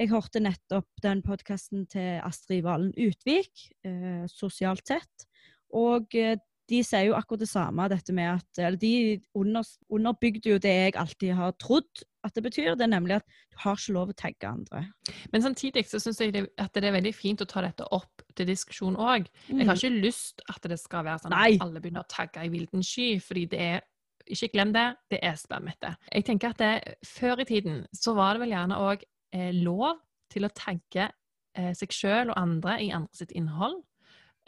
jeg 0.00 0.10
hørte 0.10 0.42
nettopp 0.42 1.04
den 1.04 1.22
podkasten 1.24 1.86
til 1.92 2.18
Astrid 2.26 2.66
Valen 2.66 2.90
Utvik, 2.98 3.70
eh, 3.86 4.26
sosialt 4.28 4.90
sett. 4.90 5.26
Og 5.76 6.10
eh, 6.18 6.36
de 6.70 6.80
sier 6.86 7.08
jo 7.08 7.16
akkurat 7.18 7.42
det 7.42 7.50
samme. 7.50 7.88
dette 7.90 8.14
med 8.14 8.28
at, 8.36 8.58
eller 8.58 8.78
De 8.78 9.20
under, 9.34 9.66
underbygde 9.90 10.52
jo 10.54 10.58
det 10.58 10.74
jeg 10.76 10.96
alltid 10.96 11.34
har 11.34 11.52
trodd 11.58 12.04
at 12.24 12.34
det 12.34 12.42
betyr. 12.44 12.74
Det 12.76 12.86
er 12.86 12.92
nemlig 12.92 13.16
at 13.18 13.26
du 13.50 13.58
har 13.64 13.78
ikke 13.78 13.94
lov 13.96 14.12
å 14.12 14.16
tagge 14.16 14.48
andre. 14.48 14.84
Men 15.32 15.42
samtidig 15.42 15.86
så 15.88 16.00
syns 16.02 16.20
jeg 16.20 16.34
det, 16.36 16.46
at 16.60 16.74
det 16.74 16.84
er 16.84 16.96
veldig 16.96 17.14
fint 17.16 17.42
å 17.42 17.48
ta 17.48 17.64
dette 17.64 17.86
opp 17.90 18.24
til 18.36 18.48
diskusjon 18.48 18.98
òg. 19.00 19.30
Jeg 19.48 19.64
har 19.64 19.72
mm. 19.72 19.78
ikke 19.78 20.02
lyst 20.06 20.44
at 20.48 20.68
det 20.70 20.78
skal 20.80 21.06
være 21.08 21.24
sånn 21.24 21.36
at 21.36 21.64
alle 21.64 21.82
begynner 21.82 22.04
å 22.04 22.12
tagge 22.12 22.44
i 22.44 22.52
vilden 22.52 22.84
sky, 22.86 23.14
fordi 23.24 23.46
det 23.50 23.62
er 23.70 23.86
ikke 24.30 24.52
glem 24.54 24.74
det, 24.76 24.86
det 25.10 25.18
er 25.26 25.38
spammete. 25.40 25.94
Jeg 26.12 26.26
tenker 26.28 26.52
at 26.52 26.60
det, 26.60 26.96
Før 27.08 27.40
i 27.42 27.48
tiden 27.48 27.82
så 27.96 28.14
var 28.14 28.36
det 28.36 28.44
vel 28.44 28.54
gjerne 28.54 28.78
òg 28.78 29.02
eh, 29.34 29.50
lov 29.56 29.98
til 30.30 30.46
å 30.46 30.52
tagge 30.54 31.08
eh, 31.56 31.72
seg 31.74 31.94
sjøl 31.94 32.30
og 32.30 32.38
andre 32.38 32.76
i 32.84 32.92
andre 32.94 33.16
sitt 33.16 33.34
innhold. 33.34 33.80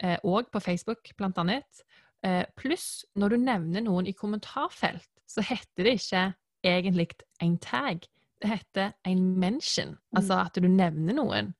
Eh, 0.03 0.17
og 0.23 0.49
på 0.53 0.61
Facebook, 0.63 1.11
blant 1.17 1.37
annet. 1.41 1.83
Eh, 2.23 2.43
Pluss, 2.55 3.03
når 3.19 3.33
du 3.33 3.41
nevner 3.43 3.83
noen 3.83 4.07
i 4.07 4.15
kommentarfelt, 4.15 5.09
så 5.27 5.43
heter 5.43 5.87
det 5.87 5.97
ikke 5.99 6.27
egentlig 6.63 7.09
en 7.43 7.57
tag. 7.59 8.05
Det 8.41 8.51
heter 8.51 8.93
en 9.07 9.25
mention, 9.39 9.97
altså 10.15 10.41
at 10.45 10.59
du 10.59 10.67
nevner 10.67 11.15
noen. 11.15 11.53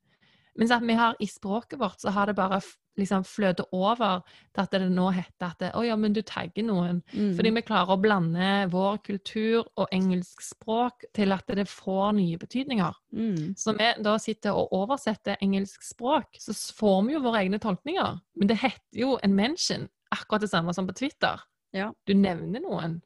Mens 0.59 0.71
at 0.71 0.83
vi 0.85 0.95
har 0.97 1.15
i 1.19 1.27
språket 1.27 1.79
vårt, 1.81 2.01
så 2.01 2.13
har 2.13 2.29
det 2.29 2.35
bare 2.37 2.61
liksom 2.99 3.23
fløtet 3.25 3.65
over 3.73 4.21
til 4.53 4.61
at 4.61 4.75
det 4.75 4.89
nå 4.91 5.07
heter 5.15 5.47
at 5.47 5.61
det, 5.63 5.71
oh 5.73 5.85
ja, 5.85 5.95
men 5.97 6.13
du 6.13 6.21
tagger 6.21 6.65
noen. 6.67 7.01
Mm. 7.13 7.31
Fordi 7.37 7.53
vi 7.55 7.63
klarer 7.65 7.95
å 7.95 8.01
blande 8.01 8.49
vår 8.73 8.99
kultur 9.07 9.63
og 9.63 9.87
engelsk 9.95 10.43
språk 10.45 11.07
til 11.15 11.33
at 11.33 11.49
det 11.57 11.65
får 11.69 12.13
nye 12.19 12.37
betydninger. 12.37 12.99
Mm. 13.15 13.55
Så 13.57 13.73
vi 13.79 13.89
da 14.05 14.17
sitter 14.21 14.59
og 14.59 14.75
oversetter 14.77 15.41
engelsk 15.41 15.81
språk, 15.85 16.37
så 16.39 16.53
får 16.53 17.01
vi 17.07 17.17
jo 17.17 17.23
våre 17.25 17.41
egne 17.41 17.61
tolkninger. 17.63 18.21
Men 18.37 18.51
det 18.51 18.61
heter 18.61 19.01
jo 19.01 19.17
en 19.23 19.35
mention, 19.37 19.89
akkurat 20.13 20.45
det 20.45 20.51
samme 20.51 20.73
som 20.75 20.87
på 20.87 20.95
Twitter. 20.97 21.41
Ja. 21.73 21.89
Du 22.05 22.13
nevner 22.13 22.61
noen, 22.61 22.99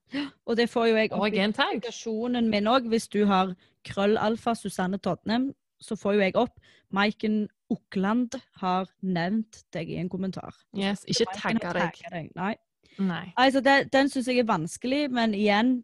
Og 0.46 0.58
det 0.60 0.68
får 0.70 0.90
jo 0.90 0.96
jeg 0.98 1.12
opp 1.16 1.28
i 1.30 1.40
kommunikasjonen 1.40 2.50
min 2.52 2.68
òg. 2.68 2.90
Hvis 2.92 3.08
du 3.08 3.24
har 3.26 3.54
krøllalfa 3.88 4.56
Susanne 4.60 5.00
Todnem, 5.00 5.54
så 5.80 5.96
får 5.96 6.18
jo 6.18 6.26
jeg 6.26 6.36
opp 6.36 6.60
Maiken 6.92 7.48
Okland 7.72 8.36
har 8.62 8.88
nevnt 9.04 9.64
deg 9.76 9.90
i 9.92 9.98
en 10.00 10.10
kommentar. 10.10 10.56
Yes, 10.76 11.04
ikke 11.08 11.28
tagge 11.36 11.74
deg. 11.76 12.00
deg. 12.12 12.30
Nei. 12.36 12.54
Nei. 12.98 13.26
Altså, 13.38 13.62
det, 13.62 13.92
den 13.94 14.10
syns 14.10 14.28
jeg 14.32 14.42
er 14.42 14.48
vanskelig, 14.50 15.08
men 15.14 15.36
igjen 15.38 15.82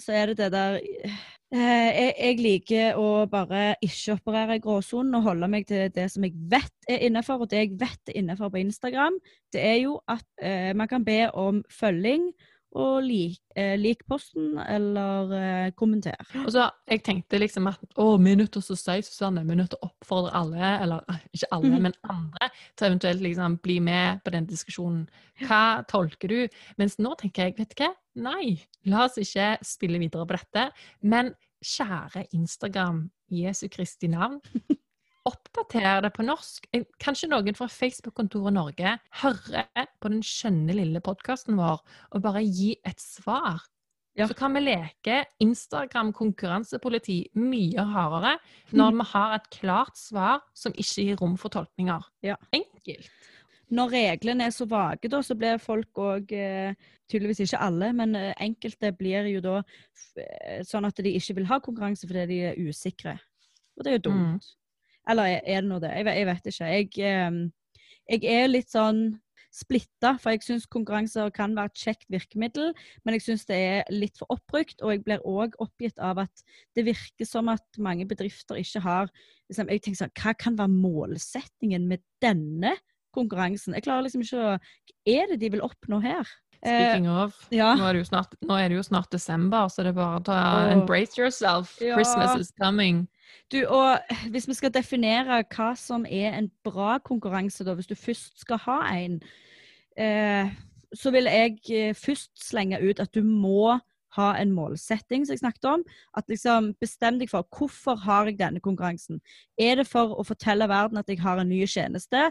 så 0.00 0.14
er 0.14 0.32
det 0.32 0.38
det 0.38 0.52
der 0.54 0.78
jeg, 1.54 2.14
jeg 2.18 2.38
liker 2.42 2.96
å 2.98 3.26
bare 3.30 3.74
ikke 3.84 4.16
operere 4.16 4.56
i 4.58 4.62
gråsonen 4.62 5.18
og 5.18 5.28
holde 5.28 5.48
meg 5.50 5.68
til 5.68 5.92
det 5.94 6.08
som 6.12 6.26
jeg 6.26 6.34
vet 6.50 6.90
er 6.90 7.04
innafor. 7.06 7.44
Og 7.44 7.50
det 7.52 7.62
jeg 7.62 7.76
vet 7.80 8.10
er 8.10 8.18
innafor 8.20 8.50
på 8.54 8.62
Instagram, 8.62 9.18
det 9.54 9.62
er 9.62 9.78
jo 9.84 9.98
at 10.10 10.26
eh, 10.42 10.72
man 10.76 10.90
kan 10.90 11.06
be 11.06 11.20
om 11.30 11.62
følging 11.70 12.32
og 12.74 13.04
lik, 13.06 13.38
eh, 13.54 13.76
lik 13.78 14.00
posten 14.10 14.58
eller 14.58 15.32
eh, 15.38 15.70
kommenter. 15.78 16.16
Og 16.42 16.50
så, 16.50 16.64
jeg 16.90 17.02
tenkte 17.06 17.38
liksom 17.38 17.68
at 17.70 17.78
å, 18.02 18.16
vi 18.18 18.32
er 18.32 18.36
nødt 18.40 18.50
til 18.56 18.62
å 18.62 18.76
si 18.76 18.96
Susanne, 19.06 19.44
vi 19.46 19.54
er 19.54 19.60
nødt 19.62 19.70
til 19.76 19.78
å 19.82 19.88
oppfordre 19.92 20.32
alle, 20.34 20.72
eller 20.82 21.04
eh, 21.08 21.20
ikke 21.38 21.50
alle, 21.54 21.70
Mhm. 21.70 21.82
men 21.82 21.94
andre, 22.10 22.50
til 22.76 22.88
eventuelt 22.90 23.22
liksom 23.22 23.58
bli 23.62 23.78
med 23.80 24.22
på 24.24 24.30
den 24.34 24.46
diskusjonen. 24.46 25.08
Hva 25.46 25.84
tolker 25.86 26.28
du? 26.28 26.48
Mens 26.78 26.98
nå 26.98 27.14
tenker 27.16 27.44
jeg, 27.48 27.56
vet 27.58 27.74
du 27.76 27.84
hva? 27.84 27.92
Nei, 28.16 28.58
la 28.86 29.04
oss 29.06 29.18
ikke 29.18 29.58
spille 29.62 29.98
videre 29.98 30.26
på 30.26 30.36
dette. 30.36 30.68
Men 31.02 31.32
kjære 31.64 32.26
Instagram, 32.34 33.10
Jesu 33.30 33.68
Kristi 33.72 34.06
navn, 34.08 34.40
oppdater 35.28 36.02
det 36.04 36.10
på 36.14 36.24
norsk. 36.26 36.66
Eh, 36.72 36.84
Kanskje 37.02 37.30
noen 37.32 37.56
fra 37.56 37.68
Facebook-kontoret 37.70 38.54
Norge 38.54 38.96
hører 39.22 39.86
på 40.00 40.10
den 40.12 40.24
skjønne 40.24 40.76
lille 40.76 41.00
podkasten 41.04 41.56
vår 41.58 41.80
og 42.12 42.24
bare 42.24 42.44
gi 42.44 42.74
et 42.84 43.00
svar. 43.00 43.64
Ja. 44.14 44.28
Så 44.30 44.36
kan 44.38 44.54
vi 44.54 44.62
leke 44.62 45.24
Instagram 45.42 46.12
konkurransepoliti 46.14 47.24
mye 47.40 47.82
hardere 47.90 48.36
når 48.70 48.94
vi 49.00 49.06
har 49.10 49.38
et 49.38 49.48
klart 49.56 49.96
svar 49.98 50.44
som 50.54 50.74
ikke 50.76 51.08
gir 51.08 51.22
rom 51.22 51.38
for 51.40 51.50
tolkninger. 51.54 52.04
Ja. 52.22 52.36
Enkelt. 52.54 53.10
Når 53.74 53.90
reglene 53.90 54.46
er 54.46 54.52
så 54.54 54.68
vage, 54.70 55.08
da, 55.10 55.22
så 55.24 55.34
blir 55.34 55.56
folk 55.62 55.98
òg 55.98 56.34
eh, 56.36 56.76
Tydeligvis 57.10 57.42
ikke 57.44 57.58
alle, 57.60 57.90
men 57.92 58.14
eh, 58.16 58.30
enkelte 58.40 58.88
blir 58.96 59.26
jo 59.28 59.40
da 59.44 59.58
sånn 60.64 60.86
at 60.88 61.00
de 61.04 61.10
ikke 61.18 61.34
vil 61.36 61.48
ha 61.50 61.58
konkurranse 61.60 62.06
fordi 62.08 62.22
de 62.30 62.38
er 62.48 62.60
usikre. 62.64 63.18
Og 63.76 63.84
det 63.84 63.90
er 63.92 63.98
jo 63.98 64.12
Mm. 64.14 64.38
Eller 65.10 65.40
er, 65.42 65.60
det 65.60 65.68
nå 65.68 65.80
det? 65.82 65.90
Jeg, 65.98 66.04
ve- 66.08 66.16
jeg 66.16 66.26
vet 66.30 66.48
ikke. 66.52 66.70
Jeg, 66.72 66.88
eh, 67.04 68.18
jeg 68.18 68.24
er 68.42 68.48
litt 68.48 68.70
sånn 68.72 69.02
splitta, 69.54 70.16
for 70.18 70.34
jeg 70.34 70.42
syns 70.42 70.64
konkurranser 70.66 71.28
kan 71.30 71.52
være 71.54 71.70
et 71.70 71.78
kjekt 71.84 72.08
virkemiddel, 72.10 72.72
men 73.06 73.14
jeg 73.14 73.22
syns 73.22 73.44
det 73.46 73.54
er 73.54 73.92
litt 73.94 74.16
for 74.18 74.26
oppbrukt, 74.34 74.80
og 74.82 74.90
jeg 74.96 75.04
blir 75.06 75.22
òg 75.22 75.54
oppgitt 75.62 76.00
av 76.02 76.18
at 76.24 76.42
det 76.74 76.82
virker 76.88 77.28
som 77.28 77.46
at 77.52 77.62
mange 77.78 78.02
bedrifter 78.10 78.58
ikke 78.58 78.82
har 78.82 79.12
liksom, 79.46 79.70
Jeg 79.70 79.84
tenker 79.84 80.00
sånn, 80.02 80.14
Hva 80.18 80.32
kan 80.34 80.56
være 80.58 80.72
målsettingen 80.74 81.86
med 81.86 82.02
denne 82.24 82.74
konkurransen? 83.14 83.76
Jeg 83.78 83.86
klarer 83.86 84.08
liksom 84.08 84.24
ikke 84.26 84.40
å 84.42 84.56
Hva 84.58 85.14
er 85.14 85.30
det 85.30 85.38
de 85.44 85.52
vil 85.54 85.62
oppnå 85.62 86.00
her? 86.02 86.26
Eh, 86.64 86.74
Speaking 86.80 87.08
of, 87.12 87.38
ja. 87.54 87.74
nå 87.78 87.86
er, 87.92 88.02
snart, 88.08 88.34
nå 88.42 88.56
er 88.58 88.72
det 88.72 88.78
jo 88.80 88.86
snart 88.86 89.10
desember, 89.12 89.68
så 89.68 89.84
det 89.84 89.92
er 89.92 89.98
bare 90.00 90.18
å 90.18 90.24
ta 90.24 90.38
Åh. 90.64 90.72
embrace 90.72 91.18
yourself. 91.20 91.76
Ja. 91.78 91.94
Christmas 91.94 92.40
is 92.40 92.50
coming. 92.58 93.04
Du, 93.52 93.60
og 93.66 93.98
hvis 94.30 94.48
vi 94.48 94.56
skal 94.58 94.72
definere 94.74 95.42
hva 95.54 95.72
som 95.78 96.06
er 96.08 96.38
en 96.38 96.50
bra 96.64 96.98
konkurranse, 97.04 97.64
da, 97.64 97.74
hvis 97.74 97.90
du 97.90 97.94
først 97.94 98.40
skal 98.44 98.60
ha 98.66 98.78
en, 98.96 99.18
eh, 99.98 100.52
så 100.94 101.10
vil 101.14 101.30
jeg 101.30 101.58
eh, 101.70 101.94
først 101.94 102.32
slenge 102.48 102.80
ut 102.82 103.00
at 103.00 103.14
du 103.14 103.22
må 103.22 103.78
ha 104.14 104.28
en 104.38 104.52
målsetting, 104.54 105.26
som 105.26 105.34
jeg 105.34 105.42
snakket 105.42 105.70
om. 105.70 105.84
At 106.16 106.28
liksom 106.30 106.72
Bestem 106.80 107.18
deg 107.18 107.30
for 107.32 107.46
hvorfor 107.56 107.98
har 108.04 108.30
jeg 108.30 108.38
denne 108.38 108.62
konkurransen. 108.62 109.20
Er 109.58 109.80
det 109.80 109.88
for 109.90 110.14
å 110.14 110.26
fortelle 110.26 110.68
verden 110.70 111.00
at 111.00 111.10
jeg 111.10 111.22
har 111.22 111.40
en 111.40 111.50
ny 111.50 111.64
tjeneste? 111.66 112.28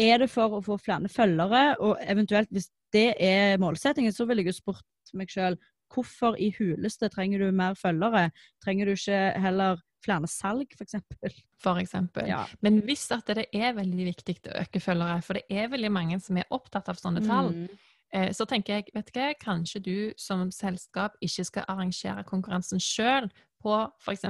Er 0.00 0.22
det 0.22 0.30
for 0.32 0.58
å 0.58 0.62
få 0.64 0.78
flere 0.80 1.10
følgere? 1.12 1.76
Og 1.78 1.98
eventuelt, 2.02 2.50
hvis 2.50 2.70
det 2.94 3.14
er 3.22 3.60
målsettingen, 3.62 4.12
så 4.12 4.26
ville 4.26 4.42
jeg 4.42 4.54
jo 4.54 4.58
spurt 4.58 5.14
meg 5.14 5.30
sjøl 5.30 5.58
hvorfor 5.92 6.36
i 6.38 6.50
huleste 6.58 7.08
trenger 7.12 7.38
du 7.44 7.50
mer 7.52 7.74
følgere? 7.78 8.30
Trenger 8.64 8.86
du 8.86 8.92
ikke 8.94 9.20
heller 9.42 9.80
flere 10.04 10.26
salg, 10.32 10.70
f.eks.? 10.78 10.94
For 11.60 11.76
eksempel. 11.82 12.26
Ja. 12.30 12.44
Men 12.64 12.80
hvis 12.86 13.10
at 13.12 13.26
det 13.28 13.46
er 13.52 13.74
veldig 13.76 14.06
viktig 14.08 14.38
å 14.48 14.54
øke 14.62 14.80
følgere, 14.80 15.20
for 15.22 15.36
det 15.36 15.44
er 15.50 15.68
veldig 15.68 15.90
mange 15.92 16.20
som 16.24 16.38
er 16.40 16.48
opptatt 16.50 16.88
av 16.88 16.96
sånne 16.96 17.20
tall, 17.26 17.50
Mm. 17.52 17.68
eh, 18.14 18.30
så 18.32 18.46
tenker 18.48 18.74
jeg, 18.78 18.84
vet 18.94 19.12
du 19.12 19.20
hva, 19.20 19.34
kanskje 19.38 19.82
du 19.82 20.12
som 20.16 20.50
selskap 20.50 21.16
ikke 21.20 21.44
skal 21.44 21.64
arrangere 21.68 22.24
konkurransen 22.24 22.80
sjøl 22.80 23.28
på 23.62 23.76
f.eks. 24.00 24.24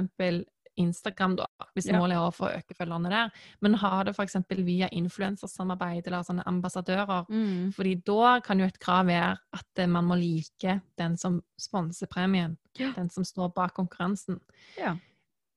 Instagram, 0.77 1.35
da, 1.35 1.45
hvis 1.75 1.87
Ja. 1.87 1.97
målet 1.99 2.15
er 2.15 2.23
å 2.25 2.31
få 2.33 2.47
øke 2.55 2.75
følgerne 2.77 3.09
der, 3.09 3.29
men 3.61 3.73
ha 3.75 4.03
det 4.03 4.13
f.eks. 4.15 4.35
via 4.49 4.87
influensersamarbeid 4.91 6.07
eller 6.07 6.23
sånne 6.23 6.43
ambassadører. 6.47 7.25
Mm. 7.29 7.73
Fordi 7.75 7.95
da 8.05 8.39
kan 8.39 8.59
jo 8.59 8.65
et 8.65 8.79
krav 8.79 9.05
være 9.07 9.37
at 9.53 9.79
eh, 9.83 9.87
man 9.87 10.05
må 10.05 10.15
like 10.19 10.81
den 10.97 11.17
som 11.17 11.41
sponser 11.59 12.07
premien, 12.07 12.57
Ja. 12.79 12.91
den 12.95 13.09
som 13.09 13.23
står 13.23 13.53
bak 13.53 13.73
konkurransen. 13.75 14.39
Ja. 14.77 14.95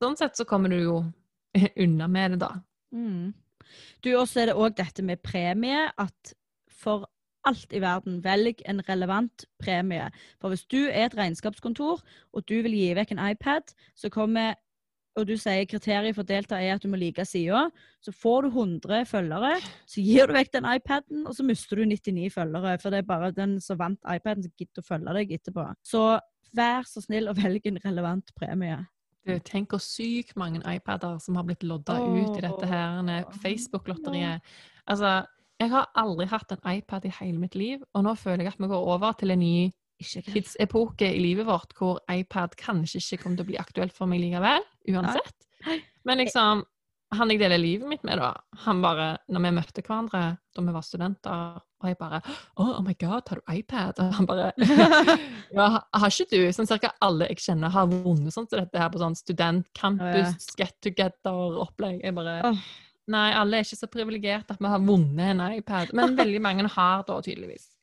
Sånn 0.03 0.17
sett 0.19 0.37
så 0.37 0.45
kommer 0.45 0.69
du 0.69 0.81
jo 0.83 1.13
unna 1.79 2.09
med 2.09 2.33
det, 2.33 2.41
da. 2.41 2.53
Mm. 2.93 3.33
Du, 4.03 4.11
også 4.19 4.43
er 4.43 4.47
det 4.47 4.57
òg 4.57 4.75
dette 4.77 5.03
med 5.03 5.23
premie, 5.23 5.91
at 5.99 6.35
for 6.71 7.07
alt 7.47 7.73
i 7.77 7.81
verden, 7.81 8.23
velg 8.25 8.63
en 8.69 8.81
relevant 8.89 9.45
premie. 9.61 10.07
For 10.41 10.49
hvis 10.53 10.65
du 10.67 10.87
er 10.89 11.07
et 11.07 11.17
regnskapskontor, 11.17 12.01
og 12.33 12.47
du 12.49 12.55
vil 12.65 12.73
gi 12.73 12.95
vekk 12.97 13.13
en 13.13 13.23
iPad, 13.31 13.75
så 13.95 14.09
kommer 14.13 14.55
og 15.15 15.27
du 15.29 15.35
sier 15.39 15.67
kriteriet 15.71 16.17
for 16.17 16.25
å 16.25 16.29
delta 16.29 16.59
er 16.59 16.75
at 16.75 16.83
du 16.83 16.89
må 16.91 16.99
like 16.99 17.23
sida, 17.29 17.69
så 18.03 18.13
får 18.15 18.47
du 18.47 18.49
100 18.51 19.05
følgere, 19.07 19.53
så 19.87 20.03
gir 20.03 20.27
du 20.27 20.35
vekk 20.35 20.51
den 20.57 20.67
iPaden, 20.75 21.27
og 21.29 21.37
så 21.37 21.47
mister 21.47 21.79
du 21.79 21.87
99 21.87 22.33
følgere. 22.35 22.75
For 22.83 22.91
det 22.91 23.03
er 23.03 23.11
bare 23.13 23.31
den 23.35 23.61
som 23.63 23.79
vant 23.79 24.01
iPaden, 24.03 24.47
som 24.47 24.55
gidder 24.59 24.83
å 24.83 24.89
følge 24.89 25.15
deg 25.21 25.37
etterpå. 25.39 25.69
Så 25.87 26.03
vær 26.55 26.89
så 26.89 27.03
snill 27.05 27.31
og 27.31 27.39
velg 27.39 27.71
en 27.71 27.79
relevant 27.85 28.35
premie. 28.39 28.81
Du, 29.25 29.33
tenk 29.47 29.73
hvor 29.73 29.81
sykt 29.81 30.35
mange 30.37 30.61
iPader 30.69 31.17
som 31.23 31.39
har 31.39 31.47
blitt 31.49 31.63
lodda 31.65 31.97
ut 32.03 32.35
i 32.37 32.43
dette 32.45 32.67
her 32.69 33.31
Facebook-lotteriet. 33.41 34.45
Altså, 34.91 35.23
jeg 35.63 35.71
har 35.73 35.89
aldri 35.97 36.27
hatt 36.29 36.53
en 36.53 36.67
iPad 36.75 37.07
i 37.09 37.15
hele 37.21 37.41
mitt 37.41 37.55
liv, 37.57 37.81
og 37.95 38.05
nå 38.05 38.13
føler 38.21 38.45
jeg 38.45 38.57
at 38.57 38.61
vi 38.61 38.69
går 38.69 38.93
over 38.97 39.17
til 39.17 39.33
en 39.33 39.41
ny. 39.41 39.71
Tidsepoke 40.05 41.09
i 41.09 41.23
livet 41.23 41.49
vårt 41.49 41.75
hvor 41.79 41.99
iPad 42.13 42.55
kanskje 42.61 43.03
ikke 43.03 43.23
kommer 43.23 43.41
til 43.41 43.47
å 43.47 43.51
bli 43.53 43.59
aktuelt 43.61 43.97
for 43.97 44.11
meg 44.11 44.23
likevel, 44.23 44.65
uansett. 44.93 45.35
Men 46.05 46.21
liksom, 46.21 46.63
han 47.15 47.33
jeg 47.33 47.41
deler 47.41 47.61
livet 47.61 47.89
mitt 47.89 48.05
med, 48.07 48.19
da, 48.21 48.33
han 48.65 48.81
bare 48.83 49.15
Når 49.33 49.45
vi 49.45 49.53
møtte 49.59 49.85
hverandre 49.85 50.23
da 50.55 50.63
vi 50.63 50.75
var 50.75 50.85
studenter, 50.87 51.57
og 51.83 51.89
jeg 51.89 51.99
bare 51.99 52.21
oh, 52.23 52.77
oh 52.77 52.83
my 52.85 52.95
god, 53.01 53.31
har 53.31 53.41
du 53.41 53.53
iPad? 53.53 53.99
Og 54.03 54.15
han 54.19 54.29
bare 54.29 54.53
Ja, 55.57 55.69
har 55.83 56.11
ikke 56.11 56.29
du? 56.31 56.53
Sånn 56.55 56.69
cirka 56.71 56.93
alle 57.05 57.29
jeg 57.33 57.43
kjenner, 57.43 57.73
har 57.75 57.91
vunnet 57.91 58.35
sånn 58.35 58.47
som 58.47 58.61
dette 58.61 58.81
her 58.81 58.91
på 58.93 59.03
sånn 59.03 59.19
studentcampus, 59.19 60.51
get 60.59 60.77
together-opplegg. 60.85 62.03
Jeg 62.07 62.17
bare 62.17 62.55
Nei, 63.11 63.27
alle 63.37 63.59
er 63.59 63.67
ikke 63.67 63.77
så 63.83 63.91
privilegerte 63.93 64.55
at 64.55 64.63
vi 64.63 64.71
har 64.73 64.81
vunnet 64.81 65.35
en 65.35 65.43
iPad, 65.59 65.91
men 65.97 66.15
veldig 66.17 66.41
mange 66.41 66.71
har 66.73 67.03
da, 67.05 67.19
tydeligvis. 67.21 67.74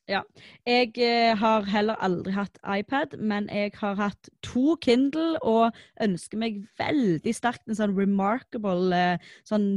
Jeg 0.68 0.92
eh, 1.02 1.32
har 1.38 1.68
heller 1.70 2.00
aldri 2.04 2.34
hatt 2.36 2.60
iPad, 2.66 3.18
men 3.20 3.50
jeg 3.54 3.74
har 3.80 3.96
hatt 4.00 4.32
to 4.46 4.76
Kindle 4.84 5.40
og 5.42 5.78
ønsker 6.04 6.42
meg 6.42 6.62
veldig 6.80 7.34
sterkt 7.36 7.68
en 7.70 7.80
sånn 7.80 7.96
remarkable 7.98 8.92
eh, 8.98 9.32
sånn 9.48 9.74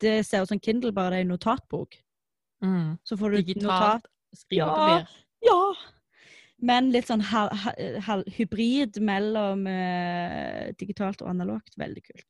Det 0.00 0.22
ser 0.24 0.46
ut 0.46 0.48
som 0.48 0.60
Kindle, 0.64 0.94
bare 0.96 1.12
det 1.12 1.16
er 1.18 1.26
en 1.26 1.34
notatbok. 1.34 1.98
Mm. 2.64 2.96
Så 3.04 3.18
får 3.20 3.34
du 3.34 3.42
Digitalt 3.42 4.06
skrivepapir. 4.32 5.10
Ja! 5.44 5.58
Men 6.62 6.90
litt 6.92 7.08
sånn 7.08 7.22
ha, 7.30 7.46
hal, 8.06 8.24
hybrid 8.36 8.98
mellom 9.06 9.66
eh, 9.70 10.70
digitalt 10.80 11.22
og 11.24 11.30
analogt. 11.32 11.72
Veldig 11.80 12.02
kult. 12.04 12.26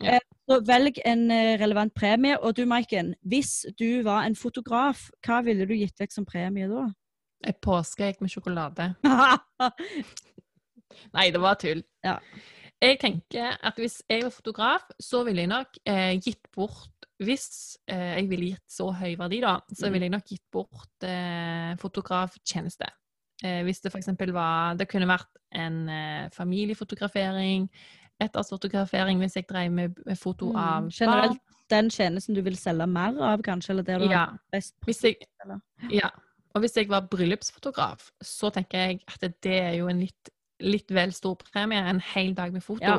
Ja. 0.00 0.14
Eh, 0.16 0.20
så 0.48 0.60
velg 0.64 1.00
en 1.04 1.26
eh, 1.34 1.56
relevant 1.60 1.92
premie. 1.94 2.38
Og 2.40 2.54
du, 2.56 2.64
Maiken, 2.68 3.14
hvis 3.28 3.66
du 3.78 4.02
var 4.06 4.24
en 4.24 4.36
fotograf, 4.38 5.08
hva 5.26 5.42
ville 5.44 5.66
du 5.68 5.74
gitt 5.76 6.00
vekk 6.00 6.12
som 6.14 6.24
premie 6.28 6.68
da? 6.70 6.86
Et 7.48 7.56
påskeegg 7.64 8.18
med 8.20 8.32
sjokolade. 8.32 8.90
Nei, 11.16 11.28
det 11.32 11.40
var 11.42 11.58
tull. 11.60 11.82
Ja. 12.04 12.18
Jeg 12.80 12.96
tenker 13.02 13.58
at 13.60 13.76
hvis 13.80 13.98
jeg 14.08 14.24
var 14.24 14.32
fotograf, 14.32 14.86
så 15.00 15.20
ville 15.26 15.44
jeg 15.44 15.50
nok 15.52 15.76
eh, 15.88 16.14
gitt 16.24 16.48
bort 16.56 16.88
Hvis 17.20 17.76
eh, 17.84 18.14
jeg 18.16 18.30
ville 18.30 18.46
gitt 18.54 18.72
så 18.72 18.86
høy 18.96 19.10
verdi, 19.20 19.42
da, 19.44 19.58
så 19.76 19.86
Mm. 19.88 19.92
ville 19.92 20.06
jeg 20.06 20.12
nok 20.14 20.30
gitt 20.30 20.46
bort 20.52 21.04
eh, 21.04 21.74
fotograftjeneste. 21.76 22.86
Eh, 23.44 23.62
hvis 23.64 23.80
det 23.80 23.90
f.eks. 23.94 24.08
var 24.34 24.74
Det 24.76 24.88
kunne 24.88 25.06
vært 25.08 25.28
en 25.56 25.88
eh, 25.88 26.28
familiefotografering, 26.30 27.68
ettårsfotografering 28.20 29.18
hvis 29.22 29.36
jeg 29.38 29.46
drev 29.48 29.70
med, 29.72 29.94
foto 30.18 30.50
Mm. 30.52 30.56
av 30.56 30.90
Generelt 30.92 31.40
den 31.70 31.88
tjenesten 31.90 32.34
du 32.34 32.42
vil 32.42 32.56
selge 32.56 32.86
mer 32.86 33.16
av, 33.22 33.42
kanskje? 33.42 33.70
Eller 33.70 33.82
det 33.82 33.98
du 34.00 34.04
Ja. 34.10 34.18
har 34.26 34.38
best 34.52 34.74
Hvis 34.86 35.02
jeg, 35.02 35.16
ja. 35.90 36.08
Og 36.54 36.60
hvis 36.62 36.74
jeg 36.76 36.88
var 36.88 37.06
bryllupsfotograf, 37.08 38.10
så 38.22 38.50
tenker 38.52 38.78
jeg 38.78 39.00
at 39.06 39.20
det 39.42 39.52
er 39.62 39.76
jo 39.78 39.86
en 39.88 40.00
litt, 40.00 40.28
litt 40.60 40.88
vel 40.90 41.12
stor 41.12 41.36
premie. 41.36 41.78
En 41.78 42.00
hel 42.00 42.34
dag 42.34 42.52
med 42.52 42.62
foto 42.62 42.82
Ja. 42.82 42.98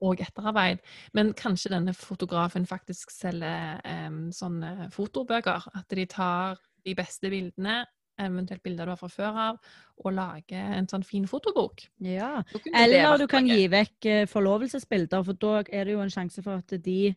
og 0.00 0.20
etterarbeid. 0.20 0.78
Men 1.12 1.34
kanskje 1.34 1.70
denne 1.70 1.92
fotografen 1.94 2.64
faktisk 2.66 3.10
selger 3.10 3.80
um, 4.06 4.30
sånne 4.30 4.88
fotobøker. 4.92 5.66
At 5.74 5.88
de 5.90 6.06
tar 6.06 6.56
de 6.86 6.94
beste 6.94 7.28
bildene, 7.28 7.84
eventuelt 8.20 8.62
bilder 8.62 8.86
du 8.86 8.92
har 8.92 9.00
fra 9.00 9.10
før 9.10 9.40
av, 9.48 9.58
og 10.02 10.14
lage 10.16 10.58
en 10.58 10.88
sånn 10.90 11.04
fin 11.06 11.26
fotobok. 11.30 11.84
Ja. 12.04 12.42
Eller 12.74 13.16
du 13.20 13.26
kan 13.30 13.48
gi 13.48 13.66
vekk 13.72 14.08
eh, 14.10 14.24
forlovelsesbilder, 14.30 15.24
for 15.26 15.38
da 15.40 15.60
er 15.68 15.88
det 15.88 15.96
jo 15.96 16.02
en 16.04 16.12
sjanse 16.12 16.44
for 16.44 16.60
at 16.60 16.76
de 16.84 17.14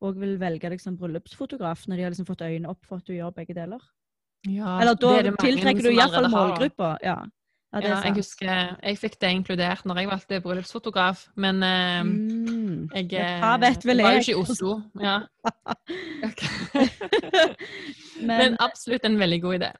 òg 0.00 0.20
vil 0.20 0.38
velge 0.40 0.70
deg 0.72 0.80
som 0.80 0.96
bryllupsfotograf, 0.96 1.84
når 1.88 1.98
de 1.98 2.06
har 2.06 2.14
liksom 2.14 2.28
fått 2.28 2.46
øynene 2.46 2.70
opp 2.72 2.86
for 2.88 3.02
at 3.02 3.08
du 3.08 3.16
gjør 3.16 3.34
begge 3.36 3.56
deler. 3.56 3.82
Ja, 4.48 4.78
Eller 4.80 4.96
da 4.96 5.16
det 5.18 5.26
det 5.28 5.34
tiltrekker 5.42 5.84
du 5.84 5.90
iallfall 5.92 6.30
målgruppa. 6.32 6.94
Ja. 7.04 7.18
Ja, 7.72 7.80
Ja, 7.86 8.00
jeg 8.02 8.14
husker 8.16 8.76
jeg 8.82 8.98
fikk 8.98 9.20
det 9.20 9.28
inkludert 9.30 9.84
når 9.86 9.96
jeg 10.00 10.08
valgte 10.10 10.40
bryllupsfotograf, 10.42 11.28
men 11.36 11.62
eh, 11.62 12.02
Mm. 12.02 12.88
jeg 12.94 13.12
Ja, 13.12 13.56
vet 13.62 13.84
vel 13.86 13.96
jeg 13.98 14.04
var 14.06 14.12
jo 14.12 14.18
ikke 14.18 14.32
i 14.32 14.34
Oslo. 14.42 14.80
Ja. 15.00 15.20
Men, 18.20 18.38
Men 18.38 18.56
absolutt 18.60 19.04
en 19.04 19.18
veldig 19.18 19.42
god 19.42 19.54
idé. 19.60 19.70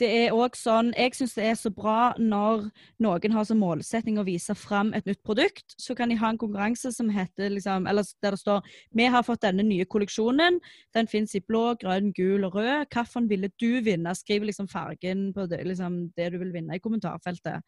Det 0.00 0.08
er 0.08 0.34
òg 0.36 0.56
sånn 0.58 0.92
Jeg 0.96 1.14
syns 1.16 1.34
det 1.38 1.44
er 1.48 1.56
så 1.58 1.70
bra 1.74 2.12
når 2.20 2.66
noen 3.02 3.34
har 3.34 3.46
som 3.48 3.60
målsetting 3.60 4.18
å 4.20 4.26
vise 4.26 4.54
fram 4.58 4.92
et 4.96 5.06
nytt 5.08 5.22
produkt. 5.26 5.76
Så 5.80 5.96
kan 5.96 6.10
de 6.12 6.18
ha 6.20 6.30
en 6.32 6.40
konkurranse 6.40 6.92
som 6.94 7.10
heter 7.12 7.52
liksom 7.54 7.88
Eller 7.88 8.06
der 8.22 8.36
det 8.36 8.40
står 8.40 8.66
Vi 8.96 9.06
har 9.12 9.24
fått 9.26 9.44
denne 9.46 9.64
nye 9.66 9.86
kolleksjonen. 9.88 10.60
Den 10.94 11.08
fins 11.10 11.34
i 11.34 11.42
blå, 11.44 11.74
grønn, 11.80 12.12
gul 12.16 12.44
og 12.48 12.58
rød. 12.58 12.88
Hvilken 12.92 13.30
ville 13.30 13.50
du 13.60 13.80
vinne? 13.84 14.14
Skriv 14.16 14.44
liksom 14.44 14.68
fargen 14.68 15.30
på 15.36 15.46
det, 15.50 15.62
liksom 15.66 16.10
det 16.16 16.32
du 16.32 16.38
vil 16.42 16.52
vinne 16.54 16.76
i 16.76 16.82
kommentarfeltet. 16.82 17.64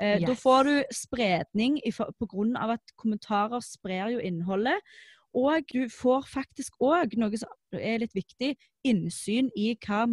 Eh, 0.00 0.20
Da 0.20 0.34
får 0.34 0.64
du 0.64 0.74
spredning 0.92 1.78
i 1.84 1.90
på 1.92 2.26
grunn 2.26 2.56
av 2.56 2.76
at 2.78 2.94
kommentarer 2.96 3.62
sprer 3.62 4.14
jo 4.14 4.22
innholdet. 4.22 4.78
Og 5.34 5.66
du 5.72 5.88
får 5.90 6.28
faktisk 6.30 6.78
òg, 6.80 7.16
noe 7.18 7.34
som 7.38 7.50
er 7.74 7.98
litt 7.98 8.14
viktig, 8.14 8.54
innsyn 8.86 9.50
i 9.58 9.72
hva 9.82 10.06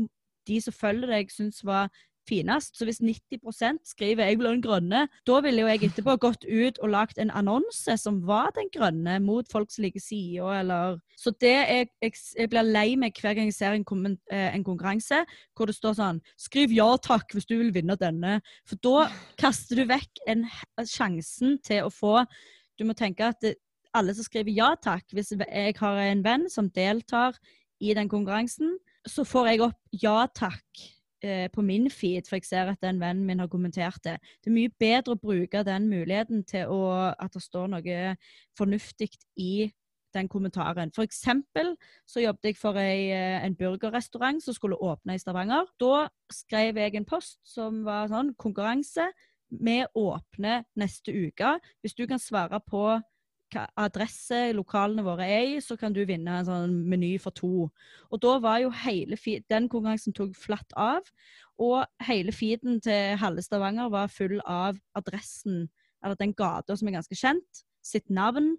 de 0.48 0.62
som 0.62 0.74
følger 0.74 1.12
deg, 1.14 1.32
syns 1.32 1.62
var 1.66 1.90
finest. 2.28 2.78
Så 2.78 2.86
hvis 2.86 3.02
90% 3.02 3.78
skriver 3.86 4.24
'jeg 4.24 4.38
ha 4.38 4.52
den 4.52 4.62
grønne', 4.62 5.08
da 5.28 5.40
ville 5.42 5.62
jo 5.62 5.68
jeg 5.68 5.84
etterpå 5.84 6.18
gått 6.18 6.46
ut 6.46 6.78
og 6.80 6.90
lagt 6.90 7.18
en 7.18 7.32
annonse 7.32 7.98
som 7.98 8.28
var 8.28 8.52
den 8.56 8.70
grønne, 8.76 9.20
mot 9.20 9.46
folk 9.52 9.72
som 9.72 9.84
liker 9.84 10.00
sida, 10.00 10.60
eller 10.60 11.00
Så 11.18 11.32
det 11.42 11.56
er 11.70 11.86
jeg, 12.02 12.14
jeg 12.38 12.50
blir 12.50 12.62
lei 12.62 12.96
meg 12.96 13.14
hver 13.22 13.34
gang 13.34 13.46
jeg 13.46 13.54
ser 13.54 13.72
en, 13.74 14.18
eh, 14.32 14.56
en 14.56 14.64
konkurranse 14.64 15.26
hvor 15.56 15.66
det 15.66 15.76
står 15.76 15.94
sånn 15.94 16.22
'Skriv 16.38 16.72
ja 16.72 16.98
takk 16.98 17.34
hvis 17.34 17.46
du 17.46 17.58
vil 17.58 17.74
vinne 17.74 17.98
denne'. 17.98 18.42
For 18.66 18.76
da 18.76 19.12
kaster 19.38 19.76
du 19.76 19.86
vekk 19.86 20.20
en, 20.28 20.46
sjansen 20.86 21.62
til 21.64 21.84
å 21.84 21.90
få 21.90 22.26
Du 22.80 22.86
må 22.86 22.94
tenke 22.94 23.22
at 23.22 23.36
det, 23.42 23.56
alle 23.94 24.14
som 24.16 24.24
skriver 24.24 24.56
ja 24.56 24.76
takk 24.76 25.04
Hvis 25.14 25.32
jeg 25.32 25.76
har 25.78 25.98
en 25.98 26.24
venn 26.24 26.50
som 26.50 26.70
deltar 26.70 27.38
i 27.82 27.94
den 27.94 28.08
konkurransen, 28.08 28.78
så 29.08 29.26
får 29.28 29.52
jeg 29.52 29.64
opp 29.66 30.02
ja 30.04 30.16
takk 30.36 30.84
eh, 31.24 31.48
på 31.54 31.64
min 31.66 31.90
feed, 31.92 32.28
for 32.30 32.38
jeg 32.38 32.48
ser 32.50 32.72
at 32.72 32.82
den 32.84 33.02
vennen 33.02 33.26
min 33.26 33.42
har 33.42 33.50
kommentert 33.52 34.02
det. 34.06 34.18
Det 34.42 34.52
er 34.52 34.58
mye 34.58 34.74
bedre 34.80 35.16
å 35.16 35.22
bruke 35.22 35.64
den 35.68 35.90
muligheten 35.92 36.44
til 36.48 36.72
å, 36.72 36.82
at 37.18 37.34
det 37.34 37.44
står 37.44 37.72
noe 37.74 38.16
fornuftig 38.58 39.12
i 39.42 39.72
den 40.14 40.28
kommentaren. 40.28 40.92
For 40.96 41.08
eksempel 41.08 41.74
så 42.10 42.24
jobbet 42.26 42.52
jeg 42.52 42.60
for 42.60 42.80
ei, 42.80 43.12
eh, 43.16 43.40
en 43.46 43.56
burgerrestaurant 43.56 44.44
som 44.44 44.56
skulle 44.56 44.80
åpne 44.80 45.16
i 45.16 45.22
Stavanger. 45.22 45.70
Da 45.80 46.08
skrev 46.34 46.78
jeg 46.78 46.96
en 46.96 47.08
post 47.08 47.40
som 47.48 47.84
var 47.88 48.12
sånn 48.12 48.34
konkurranse. 48.36 49.12
Vi 49.52 49.82
åpner 49.96 50.64
neste 50.80 51.12
uke. 51.12 51.58
Hvis 51.82 51.96
du 51.96 52.06
kan 52.08 52.20
svare 52.20 52.60
på 52.64 53.02
adresse 53.80 54.52
lokalene 54.56 55.04
våre 55.06 55.28
er 55.28 55.46
i, 55.56 55.60
så 55.64 55.78
kan 55.80 55.94
du 55.94 56.02
vinne 56.08 56.40
en 56.40 56.48
sånn 56.48 56.76
meny 56.90 57.16
for 57.22 57.36
to. 57.36 57.68
Og 58.12 58.22
da 58.24 58.38
var 58.44 58.62
jo 58.64 58.72
hele 58.84 59.18
feed, 59.20 59.46
Den 59.50 59.70
konkurransen 59.70 60.14
tok 60.14 60.36
flatt 60.36 60.74
av, 60.78 61.08
og 61.62 61.86
hele 62.08 62.32
feeden 62.32 62.82
til 62.82 63.18
halve 63.22 63.44
Stavanger 63.46 63.90
var 63.90 64.12
full 64.12 64.40
av 64.46 64.80
adressen, 64.96 65.70
eller 66.04 66.16
den 66.16 66.34
gata 66.34 66.76
som 66.76 66.88
er 66.88 66.98
ganske 67.00 67.16
kjent, 67.16 67.64
sitt 67.84 68.10
navn 68.10 68.56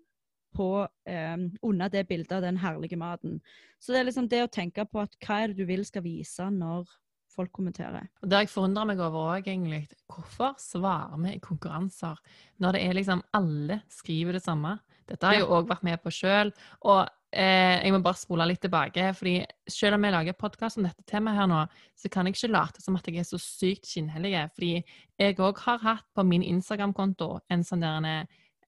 på, 0.54 0.86
eh, 1.06 1.36
under 1.62 1.88
det 1.88 2.06
bildet 2.08 2.32
av 2.32 2.42
den 2.42 2.58
herlige 2.58 2.96
maten. 2.96 3.40
Så 3.80 3.92
det 3.92 4.00
er 4.00 4.04
liksom 4.04 4.28
det 4.28 4.42
å 4.44 4.50
tenke 4.52 4.84
på 4.84 5.00
at 5.02 5.16
hva 5.24 5.42
er 5.42 5.48
det 5.48 5.56
du 5.56 5.66
vil 5.66 5.84
skal 5.84 6.02
vise 6.02 6.50
når 6.50 6.86
folk 7.32 7.52
kommenterer. 7.56 8.06
Og 8.22 8.28
Det 8.30 8.44
jeg 8.44 8.52
forundra 8.52 8.84
meg 8.88 9.00
over 9.00 9.32
òg, 9.38 9.48
egentlig. 9.48 9.86
Hvorfor 10.12 10.54
svarer 10.60 11.18
vi 11.24 11.34
i 11.36 11.42
konkurranser 11.42 12.20
når 12.60 12.72
det 12.76 12.82
er 12.86 12.94
liksom 12.98 13.22
alle 13.34 13.80
skriver 13.90 14.32
det 14.38 14.44
samme? 14.44 14.78
Dette 15.08 15.26
har 15.26 15.34
jeg 15.34 15.42
jo 15.46 15.50
òg 15.58 15.66
vært 15.68 15.82
med 15.84 15.98
på 16.04 16.12
sjøl. 16.14 16.52
Og 16.88 17.00
eh, 17.34 17.80
jeg 17.82 17.92
må 17.92 17.98
bare 18.04 18.20
spole 18.20 18.46
litt 18.48 18.60
tilbake. 18.62 19.08
fordi 19.18 19.34
selv 19.68 19.96
om 19.98 20.04
jeg 20.06 20.12
lager 20.14 20.32
podkast 20.38 20.78
om 20.78 20.84
dette 20.86 21.02
temaet 21.10 21.36
her 21.40 21.48
nå, 21.50 21.64
så 21.98 22.08
kan 22.12 22.26
jeg 22.26 22.36
ikke 22.36 22.52
late 22.52 22.80
som 22.84 22.96
at 22.96 23.08
jeg 23.10 23.18
er 23.18 23.26
så 23.28 23.40
sykt 23.42 23.88
skinnhellig. 23.90 24.36
Fordi 24.54 24.84
jeg 25.18 25.36
òg 25.42 25.58
har 25.66 25.78
hatt 25.82 26.06
på 26.14 26.24
min 26.24 26.42
Instagram-konto 26.46 27.40
en 27.50 27.64
sånn 27.66 27.82
der 27.82 28.06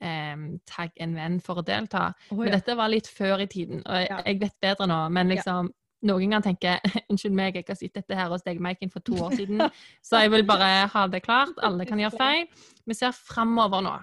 eh, 0.01 0.37
tagg 0.67 0.91
en 1.01 1.15
venn 1.15 1.39
for 1.41 1.63
å 1.63 1.65
delta. 1.65 2.11
Men 2.35 2.51
dette 2.59 2.77
var 2.77 2.91
litt 2.93 3.07
før 3.09 3.41
i 3.41 3.47
tiden, 3.47 3.83
og 3.87 3.95
jeg, 4.03 4.11
Ja. 4.11 4.21
jeg 4.27 4.41
vet 4.41 4.61
bedre 4.61 4.87
nå. 4.91 4.99
Men 5.11 5.29
liksom, 5.29 5.71
noen 6.05 6.31
ganger 6.31 6.45
tenker 6.51 6.81
unnskyld 7.11 7.35
meg, 7.37 7.57
jeg 7.59 7.67
har 7.69 7.79
sett 7.81 7.95
dette 7.99 8.19
her 8.19 8.29
hos 8.33 8.45
deg, 8.47 8.61
Maiken, 8.63 8.93
for 8.93 9.05
to 9.05 9.17
år 9.25 9.35
siden. 9.41 9.63
Så 10.05 10.21
jeg 10.25 10.33
vil 10.35 10.47
bare 10.49 10.87
ha 10.93 11.07
det 11.11 11.23
klart. 11.27 11.55
Alle 11.65 11.87
kan 11.89 12.01
gjøre 12.03 12.19
feil. 12.19 12.49
Vi 12.87 12.97
ser 12.99 13.15
framover 13.17 13.85
nå. 13.85 13.97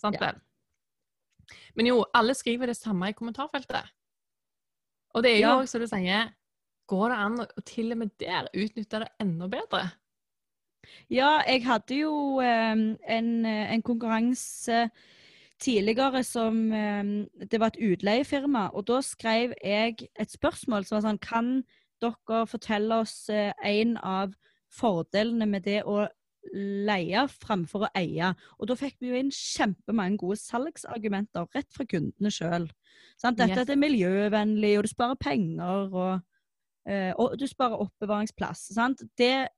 Sant 0.00 0.20
Ja. 0.20 0.32
Men 1.76 1.86
jo, 1.90 2.04
alle 2.14 2.32
skriver 2.38 2.70
det 2.70 2.76
samme 2.78 3.08
i 3.10 3.14
kommentarfeltet. 3.16 3.90
Og 5.14 5.22
det 5.22 5.34
er 5.34 5.40
jo 5.42 5.60
Ja. 5.60 5.66
som 5.66 5.82
du 5.82 5.86
sier, 5.90 6.30
går 6.88 7.08
det 7.10 7.18
an 7.18 7.36
å 7.44 7.64
til 7.66 7.92
og 7.92 7.98
med 7.98 8.10
der 8.20 8.48
utnytte 8.54 9.00
det 9.02 9.08
enda 9.20 9.48
bedre? 9.48 9.82
Ja, 11.10 11.40
jeg 11.48 11.64
hadde 11.64 11.96
jo 11.96 12.12
um, 12.40 12.96
en, 13.08 13.28
eh, 13.46 13.72
en 13.72 13.82
konkurranse 13.82 14.90
tidligere 15.62 16.24
som 16.26 16.72
eh, 16.72 17.04
Det 17.50 17.60
var 17.60 17.72
et 17.72 17.80
utleiefirma, 17.92 18.68
og 18.74 18.86
da 18.90 19.00
skrev 19.04 19.54
jeg 19.64 20.08
et 20.18 20.30
spørsmål 20.34 20.84
som 20.84 20.98
var 20.98 21.06
sånn 21.08 21.22
Kan 21.22 21.54
dere 22.02 22.44
fortelle 22.50 23.02
oss 23.04 23.28
eh, 23.32 23.52
en 23.64 23.96
av 23.98 24.34
fordelene 24.74 25.46
med 25.46 25.64
det 25.64 25.82
å 25.86 26.04
leie 26.54 27.22
framfor 27.30 27.86
å 27.86 27.92
eie? 27.96 28.32
Og 28.58 28.68
da 28.68 28.76
fikk 28.76 28.98
vi 29.00 29.12
jo 29.12 29.20
inn 29.22 29.30
kjempemange 29.32 30.18
gode 30.20 30.36
salgsargumenter 30.42 31.46
rett 31.54 31.70
fra 31.72 31.86
kundene 31.88 32.32
sjøl. 32.34 32.68
Dette 33.22 33.48
Yes. 33.48 33.68
er 33.70 33.80
miljøvennlig, 33.80 34.74
og 34.78 34.84
du 34.84 34.90
sparer 34.90 35.16
penger, 35.16 35.94
og, 35.94 36.20
eh, 36.90 37.12
og 37.16 37.38
du 37.38 37.46
sparer 37.48 37.80
oppbevaringsplass. 37.86 38.74
Sant? 38.74 39.00
Det 39.16 39.48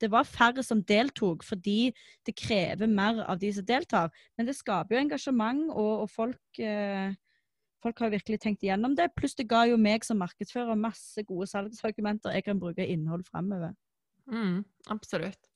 det 0.00 0.10
var 0.12 0.26
færre 0.28 0.62
som 0.66 0.82
deltok 0.82 1.44
fordi 1.46 1.92
det 2.26 2.34
krever 2.38 2.88
mer 2.90 3.22
av 3.28 3.38
de 3.42 3.50
som 3.56 3.66
deltar. 3.68 4.10
Men 4.36 4.46
det 4.48 4.56
skaper 4.58 4.96
jo 4.96 5.02
engasjement, 5.02 5.66
og, 5.70 6.04
og 6.04 6.10
folk, 6.10 6.60
eh, 6.62 7.12
folk 7.82 8.00
har 8.04 8.10
virkelig 8.14 8.40
tenkt 8.44 8.64
igjennom 8.66 8.96
det. 8.98 9.10
Pluss 9.16 9.36
det 9.38 9.48
ga 9.50 9.64
jo 9.70 9.76
meg 9.80 10.04
som 10.06 10.20
markedsfører 10.22 10.78
masse 10.78 11.22
gode 11.28 11.46
salgsargumenter 11.50 12.34
jeg 12.36 12.44
kan 12.48 12.60
bruke 12.60 12.86
innhold 12.86 13.24
fremover. 13.28 13.74
Mm, 14.30 14.64
absolutt. 14.90 15.48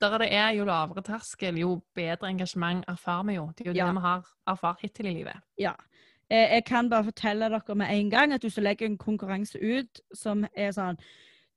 Der 0.00 0.18
det 0.18 0.32
er 0.34 0.50
jo 0.56 0.64
lavere 0.64 1.02
terskel, 1.04 1.58
jo 1.60 1.82
bedre 1.94 2.28
engasjement 2.30 2.84
erfarer 2.88 3.26
vi 3.28 3.34
jo. 3.36 3.46
Det 3.56 3.66
er 3.66 3.70
jo 3.72 3.76
Ja. 3.76 3.86
det 3.86 3.94
vi 3.94 4.00
har 4.00 4.24
erfart 4.46 4.80
hittil 4.82 5.06
i 5.06 5.14
livet. 5.14 5.36
Ja. 5.58 5.72
Eh, 6.30 6.54
Jeg 6.56 6.64
kan 6.64 6.88
bare 6.90 7.04
fortelle 7.04 7.48
dere 7.48 7.74
med 7.74 7.86
en 7.90 8.10
gang 8.10 8.32
at 8.32 8.42
du 8.42 8.48
legger 8.48 8.62
legge 8.62 8.84
en 8.86 8.98
konkurranse 8.98 9.56
ut 9.60 10.00
som 10.14 10.44
er 10.56 10.72
sånn 10.72 10.98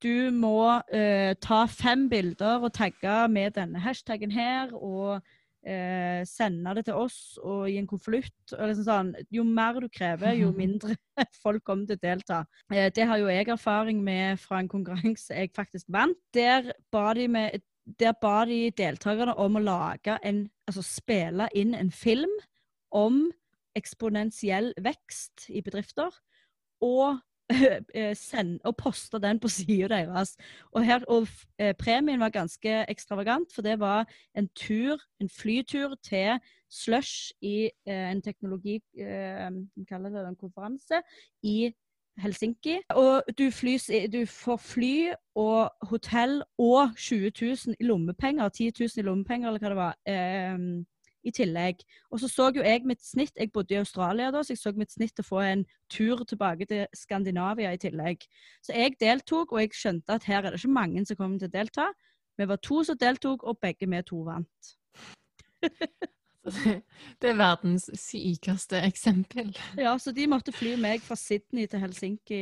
Du 0.01 0.31
må 0.33 0.81
eh, 0.89 1.35
ta 1.41 1.65
fem 1.69 2.07
bilder 2.09 2.63
og 2.65 2.73
tagge 2.73 3.27
med 3.29 3.53
denne 3.53 3.81
hashtaggen 3.83 4.31
her, 4.33 4.71
og 4.73 5.19
eh, 5.61 6.23
sende 6.25 6.73
det 6.77 6.87
til 6.87 6.97
oss 6.97 7.37
og 7.43 7.67
i 7.69 7.77
en 7.77 7.89
konvolutt. 7.89 8.33
Liksom 8.49 8.87
sånn, 8.87 9.11
jo 9.33 9.45
mer 9.45 9.77
du 9.83 9.87
krever, 9.93 10.33
jo 10.39 10.49
mindre 10.61 10.97
folk 11.43 11.63
kommer 11.67 11.89
til 11.89 11.99
å 11.99 12.05
delta. 12.07 12.41
Eh, 12.73 12.89
det 12.95 13.05
har 13.09 13.21
jo 13.21 13.29
jeg 13.29 13.51
erfaring 13.53 14.01
med 14.05 14.41
fra 14.41 14.61
en 14.61 14.71
konkurranse 14.71 15.37
jeg 15.37 15.53
faktisk 15.57 15.91
vant. 15.93 16.17
Der 16.33 16.73
ba 16.93 17.11
de, 17.17 17.27
med, 17.29 17.61
der 18.01 18.17
ba 18.21 18.41
de 18.49 18.63
deltakerne 18.77 19.37
om 19.37 19.59
å 19.59 19.65
lage 19.65 20.17
en, 20.25 20.47
altså 20.65 20.85
spille 20.85 21.49
inn 21.57 21.77
en 21.77 21.93
film 21.93 22.33
om 22.89 23.27
eksponentiell 23.77 24.73
vekst 24.81 25.45
i 25.53 25.61
bedrifter. 25.63 26.09
Og 26.81 27.21
send, 28.17 28.59
og 28.63 28.75
poste 28.77 29.19
den 29.21 29.39
på 29.39 29.49
sida 29.51 29.87
deres. 29.91 30.35
Og, 30.71 30.85
her, 30.85 31.05
og 31.07 31.27
eh, 31.59 31.73
premien 31.77 32.19
var 32.19 32.33
ganske 32.33 32.85
ekstravagant, 32.89 33.53
for 33.55 33.61
det 33.65 33.79
var 33.79 34.05
en 34.37 34.47
tur, 34.55 35.01
en 35.21 35.29
flytur 35.29 35.95
til 36.03 36.39
Slush 36.71 37.31
i 37.41 37.69
eh, 37.87 38.11
en 38.11 38.21
teknologi... 38.21 38.79
Eh, 38.99 39.49
kaller 39.89 40.09
det 40.09 40.27
en 40.27 40.35
konferanse 40.39 41.01
i 41.43 41.71
Helsinki. 42.21 42.77
Og 42.89 43.23
du, 43.37 43.49
flys, 43.51 43.89
du, 44.13 44.25
får 44.25 44.57
fly 44.57 44.95
og 45.35 45.87
hotell 45.89 46.41
og 46.59 46.95
20 46.97 47.31
000 47.41 47.75
i 47.79 47.83
lommepenger, 47.83 48.49
10 48.49 48.71
000 48.79 48.89
i 48.97 49.05
lommepenger, 49.07 49.47
eller 49.49 49.59
hva 49.59 49.69
det 49.69 49.79
var. 49.79 49.99
Eh, 50.07 50.57
i 51.23 51.33
tillegg. 51.35 51.83
Og 52.11 52.21
så 52.21 52.29
så 52.31 52.49
jo 52.55 52.63
jeg 52.65 52.85
mitt 52.87 53.03
snitt 53.03 53.37
Jeg 53.37 53.51
bodde 53.53 53.75
i 53.75 53.81
Australia 53.81 54.31
da, 54.31 54.43
så 54.43 54.53
jeg 54.53 54.61
så 54.61 54.73
mitt 54.77 54.93
snitt 54.93 55.15
til 55.15 55.25
å 55.25 55.29
få 55.29 55.41
en 55.45 55.65
tur 55.91 56.23
tilbake 56.27 56.67
til 56.69 56.85
Skandinavia 56.97 57.73
i 57.73 57.81
tillegg. 57.81 58.23
Så 58.65 58.75
jeg 58.77 58.97
deltok, 59.01 59.51
og 59.51 59.61
jeg 59.63 59.75
skjønte 59.77 60.17
at 60.17 60.29
her 60.29 60.45
er 60.45 60.51
det 60.51 60.61
ikke 60.61 60.79
mange 60.79 61.05
som 61.05 61.19
kommer 61.19 61.41
til 61.41 61.51
å 61.51 61.57
delta. 61.57 61.91
Vi 62.37 62.47
var 62.47 62.61
to 62.63 62.83
som 62.87 62.97
deltok, 62.97 63.43
og 63.43 63.59
begge 63.61 63.89
vi 63.89 64.01
to 64.07 64.23
vant. 64.25 64.73
det 67.21 67.29
er 67.29 67.37
verdens 67.37 67.85
sykeste 68.01 68.79
eksempel. 68.81 69.51
Ja, 69.77 69.93
så 70.01 70.13
de 70.15 70.25
måtte 70.29 70.53
fly 70.55 70.73
meg 70.81 71.03
fra 71.05 71.17
Sydney 71.19 71.69
til 71.69 71.83
Helsinki. 71.83 72.39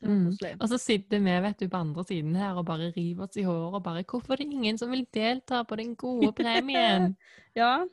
Mm. 0.00 0.30
Og 0.54 0.64
så 0.70 0.78
sitter 0.80 1.20
vi 1.20 1.34
vet 1.44 1.60
du, 1.60 1.68
på 1.68 1.82
andre 1.82 2.06
siden 2.08 2.38
her 2.40 2.56
og 2.60 2.64
bare 2.70 2.92
river 2.96 3.28
oss 3.28 3.36
i 3.36 3.44
håret 3.44 3.76
og 3.76 3.84
bare 3.84 4.04
'Hvorfor 4.04 4.32
er 4.32 4.36
det 4.40 4.48
ingen 4.48 4.78
som 4.78 4.90
vil 4.90 5.06
delta 5.12 5.62
på 5.62 5.76
den 5.76 5.94
gode 5.96 6.32
premien?' 6.32 7.16
ja, 7.56 7.84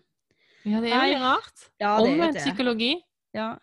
ja, 0.66 0.82
det 0.82 0.94
er 0.94 1.08
jo 1.14 1.20
rart. 1.24 1.68
Ja, 1.82 1.98
Omvendt 2.02 2.38
psykologi. 2.38 2.96
Ja. 3.34 3.56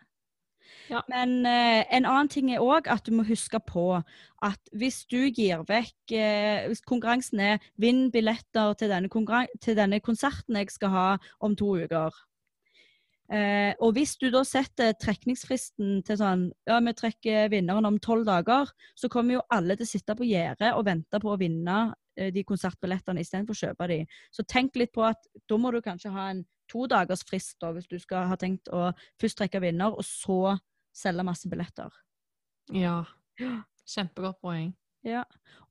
ja. 0.90 1.02
Men 1.08 1.46
uh, 1.46 1.82
en 1.96 2.06
annen 2.08 2.30
ting 2.32 2.50
er 2.52 2.64
òg 2.64 2.88
at 2.90 3.06
du 3.06 3.12
må 3.14 3.26
huske 3.28 3.60
på 3.66 4.00
at 4.44 4.72
hvis 4.78 5.02
du 5.10 5.28
gir 5.34 5.64
vekk 5.68 6.14
uh, 6.14 6.68
Hvis 6.70 6.82
konkurransen 6.86 7.40
er 7.40 7.58
'vinn 7.76 8.08
billetter 8.14 8.74
til 8.78 8.90
denne, 8.90 9.10
til 9.60 9.76
denne, 9.76 10.00
konserten 10.00 10.56
jeg 10.56 10.70
skal 10.70 10.88
ha 10.94 11.06
om 11.40 11.56
to 11.56 11.76
uker'. 11.76 12.24
Uh, 13.28 13.76
og 13.84 13.92
hvis 13.92 14.16
du 14.16 14.30
da 14.32 14.40
setter 14.40 14.94
trekningsfristen 14.96 16.02
til 16.02 16.16
sånn 16.16 16.50
Ja, 16.66 16.80
vi 16.80 16.94
trekker 16.96 17.50
vinneren 17.52 17.84
om 17.84 17.98
tolv 18.00 18.24
dager, 18.24 18.72
så 18.96 19.08
kommer 19.12 19.36
jo 19.36 19.48
alle 19.50 19.76
til 19.76 19.84
å 19.84 19.92
sitte 19.92 20.16
på 20.16 20.24
gjerdet 20.24 20.72
og 20.72 20.86
vente 20.86 21.20
på 21.20 21.34
å 21.34 21.38
vinne 21.38 21.92
de 22.18 22.42
konsertbillettene 22.42 23.22
istedenfor 23.22 23.54
å 23.54 23.60
kjøpe 23.60 23.86
de. 23.86 23.98
Så 24.34 24.42
tenk 24.42 24.74
litt 24.74 24.90
på 24.90 25.04
at 25.06 25.28
da 25.46 25.58
må 25.60 25.70
du 25.70 25.78
kanskje 25.84 26.10
ha 26.10 26.30
en 26.32 26.40
to 26.70 26.86
dagers 26.90 27.24
frist 27.26 27.56
da, 27.62 27.72
hvis 27.74 27.88
du 27.90 27.98
skal 28.00 28.28
ha 28.30 28.36
tenkt 28.40 28.70
å 28.72 28.90
først 29.20 29.40
trekke 29.40 29.62
vinner, 29.64 29.94
og 29.94 30.04
så 30.06 30.56
selge 30.96 31.24
masse 31.26 31.48
billetter. 31.50 31.92
Ja. 32.74 33.02
Kjempegodt 33.88 34.40
poeng. 34.44 34.72
Ja. 35.06 35.24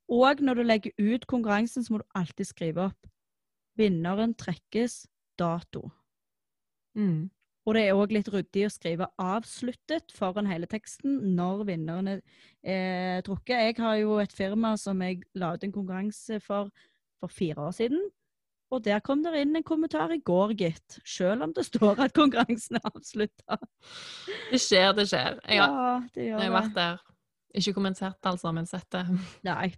Og 0.07 0.41
når 0.41 0.59
du 0.59 0.63
legger 0.63 0.91
ut 0.97 1.27
konkurransen, 1.27 1.83
så 1.83 1.93
må 1.93 2.01
du 2.01 2.07
alltid 2.15 2.49
skrive 2.49 2.89
opp 2.89 3.09
vinneren 3.77 4.33
trekkes 4.39 5.05
dato. 5.37 5.89
Mm. 6.97 7.27
Og 7.67 7.75
det 7.75 7.81
er 7.83 7.99
òg 7.99 8.13
litt 8.15 8.29
ryddig 8.31 8.63
å 8.65 8.71
skrive 8.71 9.09
'avsluttet' 9.19 10.13
foran 10.15 10.47
hele 10.47 10.69
teksten 10.71 11.35
når 11.35 11.65
vinneren 11.67 12.21
er 12.63 13.21
trukket. 13.27 13.59
Jeg 13.59 13.75
har 13.83 13.97
jo 13.99 14.17
et 14.23 14.33
firma 14.33 14.77
som 14.79 15.01
jeg 15.03 15.27
la 15.35 15.53
ut 15.53 15.63
en 15.67 15.75
konkurranse 15.75 16.39
for 16.39 16.71
for 17.19 17.27
fire 17.27 17.67
år 17.67 17.71
siden. 17.71 18.01
Og 18.73 18.83
der 18.83 18.99
kom 18.99 19.21
det 19.23 19.31
inn 19.39 19.55
en 19.55 19.65
kommentar 19.65 20.11
i 20.11 20.19
går, 20.19 20.53
gitt. 20.59 20.97
Selv 21.07 21.45
om 21.45 21.53
det 21.55 21.63
står 21.69 22.01
at 22.03 22.15
konkurransen 22.15 22.79
er 22.79 22.89
avslutta. 22.89 23.59
Det 24.51 24.59
skjer, 24.59 24.89
det 24.97 25.07
skjer. 25.07 25.37
Jeg 25.47 25.61
har, 25.63 25.77
ja, 25.77 25.93
det 26.15 26.25
gjør 26.25 26.41
jeg 26.41 26.49
har 26.49 26.57
vært 26.57 26.75
der. 26.75 27.05
Ikke 27.57 27.73
kommentert, 27.77 28.19
altså, 28.27 28.51
men 28.53 28.67
sett 28.69 28.89
det. 28.93 29.05
Nei. 29.47 29.71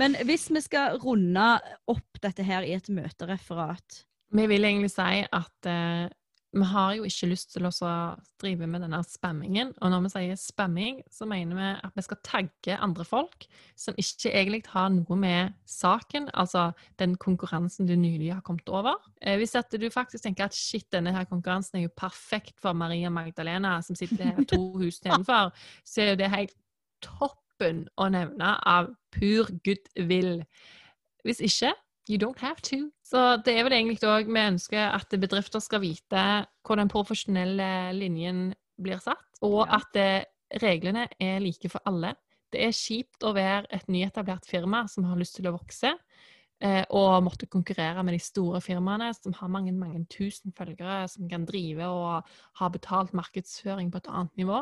Men 0.00 0.16
hvis 0.26 0.48
vi 0.52 0.62
skal 0.64 0.96
runde 1.02 1.50
opp 1.92 2.22
dette 2.24 2.44
her 2.44 2.64
i 2.66 2.72
et 2.74 2.88
møtereferat 2.92 4.02
Vi 4.34 4.46
vil 4.50 4.66
egentlig 4.66 4.90
si 4.90 5.22
at 5.22 5.68
eh, 5.70 6.08
vi 6.52 6.64
har 6.68 6.94
jo 6.98 7.06
ikke 7.08 7.30
lyst 7.30 7.54
til 7.54 7.64
å 7.64 7.72
drive 8.40 8.66
med 8.68 8.82
denne 8.84 8.98
spammingen. 9.08 9.70
Og 9.80 9.92
når 9.92 10.02
vi 10.04 10.10
sier 10.12 10.40
spamming, 10.40 10.98
så 11.08 11.24
mener 11.28 11.56
vi 11.56 11.68
at 11.88 11.96
vi 11.96 12.04
skal 12.04 12.20
tagge 12.26 12.76
andre 12.76 13.06
folk 13.08 13.46
som 13.78 13.96
ikke 14.00 14.32
egentlig 14.34 14.60
har 14.74 14.90
noe 14.92 15.16
med 15.16 15.54
saken, 15.68 16.28
altså 16.36 16.68
den 17.00 17.16
konkurransen 17.20 17.88
du 17.88 17.94
nylig 17.96 18.34
har 18.34 18.44
kommet 18.44 18.68
over. 18.68 19.00
Eh, 19.22 19.38
hvis 19.40 19.56
at 19.56 19.72
du 19.72 19.88
faktisk 19.92 20.26
tenker 20.26 20.50
at 20.50 20.56
shit, 20.56 20.86
denne 20.92 21.14
her 21.16 21.24
konkurransen 21.30 21.80
er 21.80 21.86
jo 21.86 21.94
perfekt 21.96 22.58
for 22.60 22.76
Maria 22.76 23.10
Magdalena, 23.10 23.78
som 23.82 23.96
sitter 23.96 24.34
her 24.34 24.44
to 24.52 24.60
hus 24.82 25.00
nedenfor, 25.06 25.54
så 25.88 26.04
er 26.04 26.12
jo 26.12 26.20
det 26.20 26.32
helt 26.36 26.56
toppen 27.02 27.86
å 27.96 28.10
nevne 28.12 28.58
av 28.68 28.92
pur 29.14 29.48
goodwill. 29.64 30.44
Hvis 31.24 31.40
ikke, 31.40 31.72
You 32.10 32.18
don't 32.18 32.40
have 32.42 32.62
to. 32.66 32.90
Så 33.06 33.36
det 33.44 33.54
er 33.54 33.66
vel 33.66 33.76
egentlig 33.76 34.02
òg 34.10 34.26
vi 34.26 34.42
ønsker 34.42 34.90
at 34.90 35.14
bedrifter 35.22 35.62
skal 35.62 35.82
vite 35.84 36.24
hvor 36.66 36.80
den 36.80 36.90
profesjonelle 36.90 37.92
linjen 37.94 38.50
blir 38.82 38.98
satt, 39.02 39.28
og 39.44 39.62
ja. 39.62 39.78
at 39.78 39.90
det, 39.94 40.12
reglene 40.62 41.06
er 41.20 41.40
like 41.40 41.70
for 41.72 41.80
alle. 41.88 42.14
Det 42.52 42.60
er 42.66 42.74
kjipt 42.76 43.24
å 43.24 43.32
være 43.36 43.70
et 43.72 43.88
nyetablert 43.88 44.48
firma 44.48 44.84
som 44.90 45.06
har 45.08 45.20
lyst 45.20 45.38
til 45.38 45.48
å 45.48 45.54
vokse, 45.54 45.94
eh, 46.60 46.82
og 46.90 47.22
måtte 47.24 47.48
konkurrere 47.48 48.02
med 48.04 48.18
de 48.18 48.22
store 48.22 48.60
firmaene 48.64 49.12
som 49.16 49.32
har 49.38 49.52
mange, 49.52 49.72
mange 49.72 50.02
tusen 50.12 50.52
følgere, 50.56 51.06
som 51.08 51.28
kan 51.30 51.46
drive 51.48 51.88
og 51.88 52.34
ha 52.60 52.72
betalt 52.72 53.14
markedsføring 53.16 53.92
på 53.92 54.02
et 54.02 54.10
annet 54.12 54.42
nivå. 54.42 54.60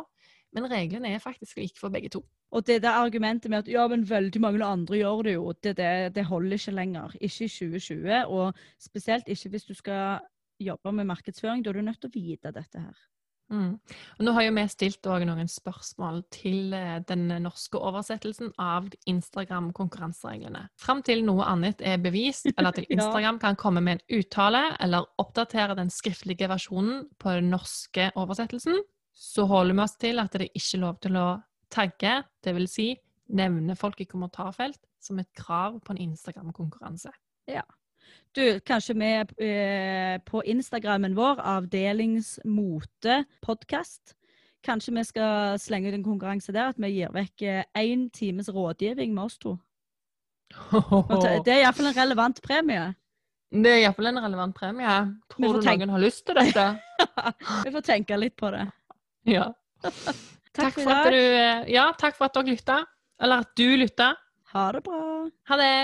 Men 0.54 0.70
reglene 0.70 1.14
er 1.14 1.22
faktisk 1.22 1.58
like 1.58 1.78
for 1.78 1.90
begge 1.90 2.12
to. 2.14 2.22
Og 2.50 2.66
det 2.66 2.80
der 2.82 2.98
argumentet 2.98 3.50
med 3.50 3.62
at 3.62 3.70
ja, 3.70 3.86
men 3.88 4.08
veldig 4.08 4.40
mange 4.42 4.64
andre 4.66 4.98
gjør 4.98 5.22
det 5.22 5.34
jo, 5.36 5.52
det, 5.62 5.76
det, 5.78 6.14
det 6.16 6.26
holder 6.26 6.58
ikke 6.58 6.74
lenger. 6.74 7.14
Ikke 7.20 7.46
i 7.46 7.48
2020, 7.48 8.26
og 8.26 8.54
spesielt 8.82 9.28
ikke 9.28 9.52
hvis 9.54 9.68
du 9.68 9.74
skal 9.74 10.18
jobbe 10.60 10.92
med 10.92 11.08
markedsføring. 11.08 11.64
Da 11.64 11.70
er 11.70 11.78
du 11.78 11.86
nødt 11.86 12.00
til 12.02 12.10
å 12.10 12.18
vite 12.18 12.52
dette 12.54 12.82
her. 12.82 12.98
Mm. 13.50 13.72
Og 14.18 14.22
nå 14.22 14.32
har 14.36 14.44
jo 14.46 14.52
vi 14.54 14.64
stilt 14.70 15.08
noen 15.26 15.48
spørsmål 15.50 16.20
til 16.30 16.74
eh, 16.76 17.00
den 17.08 17.26
norske 17.42 17.78
oversettelsen 17.78 18.52
av 18.62 18.86
Instagram-konkurransereglene. 19.10 20.68
Fram 20.78 21.02
til 21.06 21.24
noe 21.26 21.48
annet 21.50 21.82
er 21.82 21.98
bevist, 22.02 22.46
eller 22.56 22.76
til 22.76 22.86
Instagram 22.94 23.40
kan 23.42 23.58
komme 23.58 23.82
med 23.82 23.98
en 23.98 24.20
uttale 24.20 24.62
eller 24.78 25.08
oppdatere 25.18 25.78
den 25.78 25.90
skriftlige 25.90 26.50
versjonen 26.50 27.08
på 27.18 27.34
den 27.40 27.50
norske 27.50 28.12
oversettelsen, 28.14 28.78
så 29.10 29.44
holder 29.50 29.74
vi 29.74 29.84
oss 29.84 29.98
til 30.00 30.22
at 30.22 30.32
det 30.32 30.46
er 30.46 30.60
ikke 30.62 30.84
lov 30.84 31.00
til 31.02 31.18
å 31.18 31.28
tagge, 31.70 32.22
dvs. 32.44 32.74
Si, 32.74 32.88
nevne 33.36 33.76
folk 33.78 34.00
i 34.00 34.04
kommentarfelt, 34.10 34.80
som 35.00 35.18
et 35.22 35.30
krav 35.36 35.80
på 35.84 35.92
en 35.94 36.02
Instagram-konkurranse. 36.08 37.10
Ja. 37.48 37.62
Du, 38.34 38.60
kanskje 38.66 38.94
vi 38.94 39.24
eh, 39.46 40.18
på 40.26 40.42
Instagrammen 40.46 41.16
vår, 41.16 41.40
avdelingsmote-podkast, 41.40 44.14
kanskje 44.66 44.94
vi 44.94 45.04
skal 45.08 45.58
slenge 45.58 45.88
ut 45.88 45.94
en 45.98 46.04
konkurranse 46.04 46.52
der, 46.54 46.68
at 46.70 46.78
vi 46.78 46.88
gir 46.94 47.10
vekk 47.14 47.42
én 47.42 48.04
eh, 48.06 48.10
times 48.14 48.48
rådgivning 48.48 49.14
med 49.14 49.24
oss 49.24 49.38
to. 49.38 49.56
Det 51.46 51.52
er 51.52 51.58
iallfall 51.62 51.86
en 51.92 52.02
relevant 52.02 52.42
premie. 52.42 52.94
Det 53.50 53.70
er 53.70 53.76
iallfall 53.84 54.08
en 54.12 54.22
relevant 54.22 54.54
premie. 54.54 54.96
Tror 55.30 55.58
du 55.58 55.66
noen 55.66 55.94
har 55.94 56.02
lyst 56.02 56.26
til 56.26 56.34
dette? 56.38 56.64
vi 57.64 57.70
får 57.74 57.84
tenke 57.86 58.18
litt 58.18 58.36
på 58.38 58.50
det. 58.54 58.66
Ja. 59.26 59.50
Takk, 60.56 60.74
for, 60.80 60.90
at 60.90 61.12
du, 61.14 61.20
ja, 61.70 61.86
takk 61.98 62.16
for 62.18 62.26
at 62.26 62.36
dere 62.38 62.56
lytta. 62.56 62.80
Eller 63.22 63.44
at 63.44 63.52
du 63.58 63.68
lytta. 63.78 64.14
Ha 64.54 64.64
det 64.74 64.82
bra. 64.86 65.02
Ha 65.50 65.58
det. 65.60 65.74